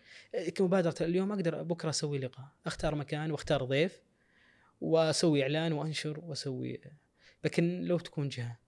[0.54, 4.02] كمبادرة اليوم أقدر بكرة أسوي لقاء أختار مكان وأختار ضيف
[4.80, 6.80] وأسوي إعلان وأنشر وأسوي
[7.44, 8.58] لكن لو تكون جهة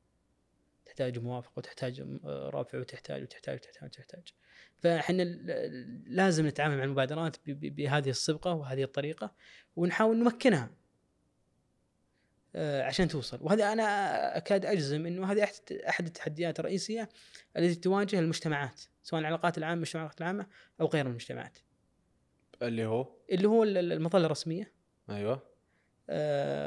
[0.86, 4.28] تحتاج موافقه وتحتاج آه، رافع وتحتاج وتحتاج وتحتاج وتحتاج.
[4.78, 5.22] فإحنا
[6.06, 9.34] لازم نتعامل مع المبادرات بهذه الصبغة وهذه الطريقة
[9.76, 10.70] ونحاول نمكنها
[12.54, 13.38] آه، عشان توصل.
[13.42, 13.82] وهذا أنا
[14.36, 15.48] أكاد أجزم إنه هذه
[15.88, 17.08] أحد التحديات الرئيسية
[17.56, 20.46] التي تواجه المجتمعات سواء العلاقات العامة المجتمعات العامة
[20.80, 21.58] أو غير المجتمعات.
[22.62, 24.72] اللي هو؟ اللي هو ال- المظلة الرسمية.
[25.10, 25.55] أيوه.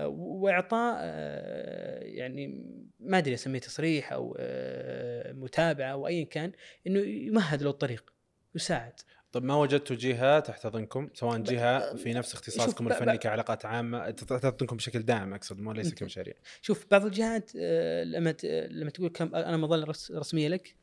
[0.08, 2.66] وإعطاء آه، يعني
[3.00, 6.52] ما أدري اسميه تصريح أو آه، متابعة أو ايا كان
[6.88, 8.14] إنه يمهد له الطريق
[8.56, 8.94] يساعد.
[9.32, 15.00] طيب ما وجدتوا جهة تحتضنكم؟ سواء جهة في نفس اختصاصكم الفني كعلاقات عامة تحتضنكم بشكل
[15.04, 15.94] دائم أقصد مو ليس.
[15.94, 16.34] كمشاريع.
[16.62, 18.36] شوف بعض الجهات آه، لما
[18.72, 20.76] لما تقول كم أنا مظلة رس- رسمية لك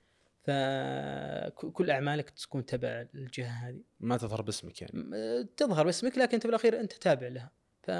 [0.44, 3.80] فكل أعمالك تكون تبع الجهة هذه.
[4.00, 5.10] ما تظهر باسمك يعني.
[5.14, 7.50] آه، تظهر باسمك لكن انت بالاخير أنت تابع لها.
[7.86, 7.90] ف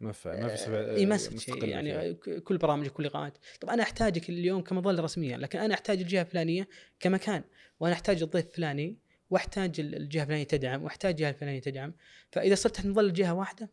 [0.00, 1.66] ما في في إي ما مستقل شيء فيها.
[1.66, 6.22] يعني كل برامج كل لقاءات طب أنا أحتاجك اليوم كمظلة رسمية لكن أنا أحتاج الجهة
[6.22, 6.68] الفلانية
[7.00, 7.44] كمكان
[7.80, 8.98] وأنا أحتاج الضيف الفلاني
[9.30, 11.94] وأحتاج الجهة الفلانية تدعم وأحتاج الجهه الفلانية تدعم.
[12.32, 13.70] فإذا صرت تحت مظله جهة واحدة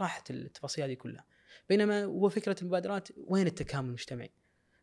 [0.00, 1.24] راحت التفاصيل هذه كلها.
[1.68, 4.30] بينما هو فكرة المبادرات وين التكامل المجتمعي؟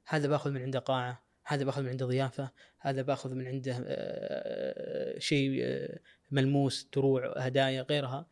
[0.07, 5.19] هذا باخذ من عنده قاعة هذا باخذ من عنده ضيافة هذا باخذ من عنده آه،
[5.19, 5.99] شيء آه،
[6.31, 8.27] ملموس دروع هدايا غيرها.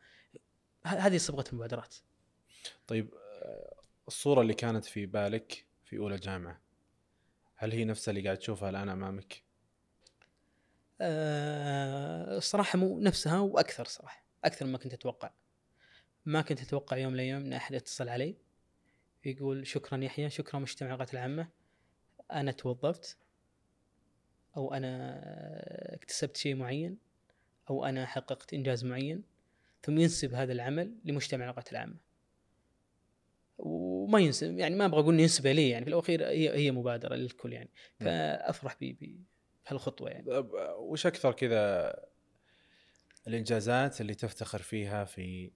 [0.84, 1.96] هذه صبغة المبادرات.
[2.88, 3.76] طيب آه،
[4.08, 6.62] الصورة اللي كانت في بالك في أولى جامعة
[7.56, 9.44] هل هي نفسها اللي قاعد تشوفها الآن أمامك؟
[12.38, 15.32] الصراحه مو نفسها وأكثر صراحة أكثر مما كنت أتوقع.
[16.26, 18.36] ما كنت أتوقع يوم من الأيام إن أحد يتصل علي
[19.26, 21.48] يقول شكرا يحيى شكرا مجتمع العلاقات العامة.
[22.32, 23.18] أنا توظفت
[24.58, 25.22] أو أنا
[25.94, 26.98] اكتسبت شيء معين
[27.70, 29.24] أو أنا حققت إنجاز معين.
[29.82, 31.96] ثم ينسب هذا العمل لمجتمع العلاقات العامة.
[33.58, 37.54] وما ينسب يعني ما أبغى أقول ينسب لي يعني في الأخير هي هي مبادرة للكل
[37.54, 37.70] يعني.
[38.00, 40.26] فأفرح بهالخطوة يعني.
[40.78, 41.94] وش أكثر كذا
[43.28, 45.52] الإنجازات اللي تفتخر فيها في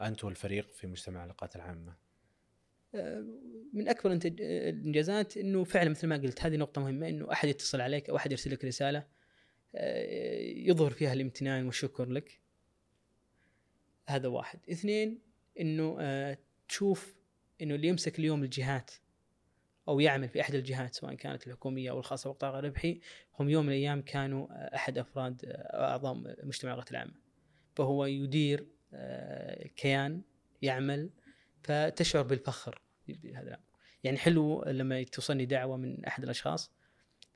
[0.00, 1.96] أنت والفريق في مجتمع العلاقات العامة؟
[3.72, 8.10] من أكبر الإنجازات إنه فعلا مثل ما قلت هذه نقطة مهمة إنه أحد يتصل عليك
[8.10, 9.06] أو أحد يرسل لك رسالة
[10.56, 12.40] يظهر فيها الامتنان والشكر لك.
[14.10, 14.60] هذا واحد.
[14.70, 15.18] اثنين
[15.60, 16.38] إنه آه،
[16.68, 17.14] تشوف
[17.62, 18.90] إنه اللي يمسك اليوم الجهات
[19.88, 23.00] أو يعمل في أحد الجهات سواء كانت الحكومية أو الخاصة وقطاع ربحي
[23.40, 25.40] هم يوم من الأيام كانوا آه، أحد أفراد
[25.74, 27.14] أعضاء مجتمع العلاقات العامه
[27.76, 28.66] فهو يدير
[29.76, 30.22] كيان
[30.62, 31.10] يعمل
[31.62, 33.60] فتشعر بالفخر بهذا
[34.04, 36.72] يعني حلو لما توصلني دعوة من أحد الأشخاص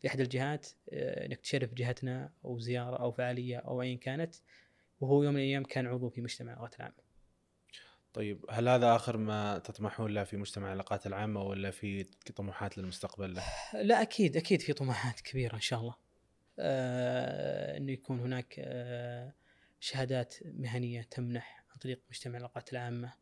[0.04, 4.34] في أحد الجهات آه، إنك تشرف جهتنا أو زيارة أو فعالية أو ايا كانت.
[5.04, 7.04] وهو يوم من الأيام كان عضو في مجتمع العلاقات العامه.
[8.12, 12.04] طيب هل هذا آخر ما تطمحون له في مجتمع العلاقات العامة ولا في
[12.36, 13.42] طموحات للمستقبل له؟
[13.82, 15.94] لا أكيد أكيد في طموحات كبيرة إن شاء الله.
[16.58, 19.34] آه إنه يكون هناك آه
[19.80, 23.12] شهادات مهنية تمنح عن طريق مجتمع العلاقات العامة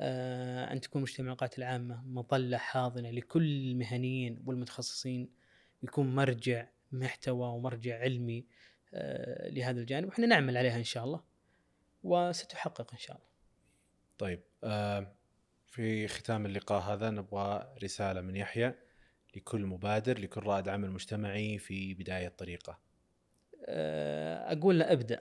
[0.00, 5.30] آه، أن تكون مجتمع العلاقات العامة مظلة حاضنة لكل المهنيين والمتخصصين
[5.82, 8.46] يكون مرجع محتوى ومرجع علمي
[9.50, 11.24] لهذا الجانب وإحنا نعمل عليها إن شاء الله
[12.02, 13.28] وستحقق إن شاء الله.
[14.18, 15.16] طيب آه،
[15.66, 18.74] في ختام اللقاء هذا نبغى رسالة من يحيى
[19.36, 22.78] لكل مبادر لكل رائد عمل مجتمعي في بداية طريقه
[24.52, 25.20] أقول له أبدأ.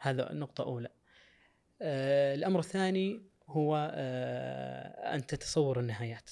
[0.00, 0.88] هذا النقطة أولى.
[2.34, 6.30] الأمر الثاني هو آه، أن تتصور النهايات.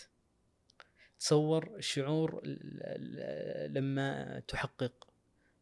[1.19, 2.41] تصور الشعور
[3.69, 5.09] لما تحقق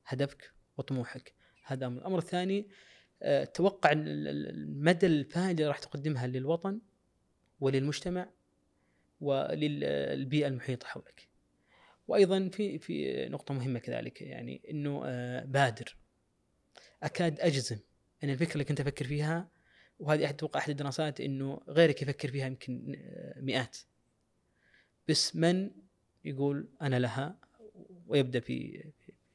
[0.07, 1.35] هدفك وطموحك.
[1.64, 1.99] هذا أمر.
[1.99, 2.68] الأمر الثاني
[3.22, 3.93] آه، توقع
[4.68, 6.81] مدى الفائدة اللي راح تقدمها للوطن
[7.61, 8.31] وللمجتمع
[9.20, 11.29] وللبيئة المحيطة حولك.
[12.09, 15.97] وأيضا في في نقطة مهمة كذلك يعني إنه آه، بادر.
[17.03, 17.79] أكاد أجزم
[18.25, 19.51] أن الفكرة اللي كنت أفكر فيها
[19.99, 22.97] وهذه أتوقع أحد الدراسات إنه غيرك يفكر فيها يمكن
[23.37, 23.77] مئات.
[25.09, 25.70] بس من
[26.25, 27.39] يقول أنا لها
[28.07, 28.85] ويبدأ في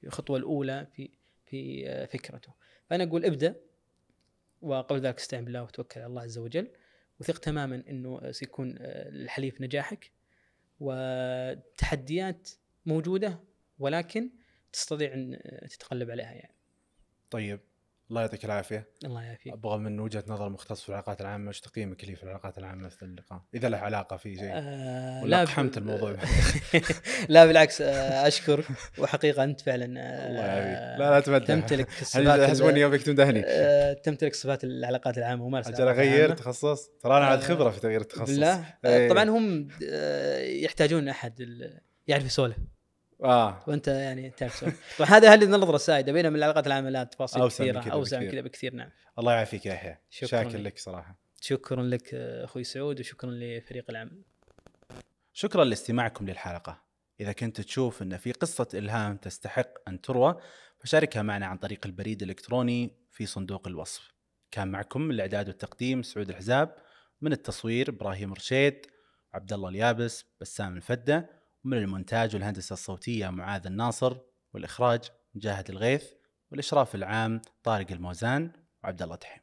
[0.04, 1.10] الخطوة الأولى في
[1.50, 2.54] في فكرته
[2.90, 3.56] فأنا أقول ابدأ
[4.62, 6.68] وقبل ذلك استعن بالله وتوكل على الله عز وجل
[7.20, 10.12] وثق تماما إنه سيكون الحليف نجاحك
[10.80, 12.50] وتحديات
[12.86, 13.40] موجودة
[13.80, 14.30] ولكن
[14.74, 15.40] تستطيع أن
[15.70, 16.56] تتغلب عليها يعني.
[17.32, 17.60] طيب
[18.10, 18.88] الله يعطيك العافية.
[19.06, 19.54] الله يعافيك.
[19.54, 23.04] أبغى من وجهة نظر مختص في العلاقات العامة إيش تقييمك لي في العلاقات العامة في
[23.04, 24.52] اللقاء؟ إذا له علاقة في شيء.
[24.54, 25.82] آه ولا اقحمت ب...
[25.82, 26.16] الموضوع.
[27.30, 28.66] لا بالعكس آه أشكر.
[28.98, 31.00] وحقيقة أنت فعلا آه الله يعافيك.
[31.00, 35.88] لا لا تمدح تمتلك صفات حسبوني يومك تمدحني آه تمتلك صفات العلاقات العامة وممارسه أجل
[35.88, 38.30] أغير تخصص؟ ترى أنا عاد خبرة في تغيير التخصص.
[38.30, 38.66] بالله.
[38.86, 39.10] إيه.
[39.10, 41.62] طبعا هم آه، يحتاجون أحد
[42.08, 42.58] يعرف يسولف
[43.24, 43.64] آه.
[43.68, 44.64] وأنت يعني تعرف
[45.14, 48.90] هذا هذه النظره السائده بينما العلاقات العامه لها تفاصيل كثيرة أوسع من كذا بكثير نعم.
[49.20, 50.78] الله يعافيك يا يحيى شاكر لك.
[50.78, 51.16] صراحة.
[51.42, 54.22] شكرا لك أخوي سعود وشكرا لفريق العمل
[55.34, 56.82] شكرا لاستماعكم للحلقة.
[57.20, 60.36] إذا كنت تشوف إن في قصة إلهام تستحق أن تروى
[60.80, 64.14] فشاركها معنا عن طريق البريد الإلكتروني في صندوق الوصف.
[64.52, 66.76] كان معكم الإعداد والتقديم سعود الحزاب
[67.22, 68.86] من التصوير إبراهيم رشيد
[69.34, 74.18] عبد الله اليابس بسام الفدة ومن المونتاج والهندسة الصوتية معاذ الناصر
[74.54, 75.02] والإخراج
[75.36, 76.04] مجاهد الغيث
[76.52, 78.52] والإشراف العام طارق الموزان
[78.84, 79.42] وعبد الله تحيم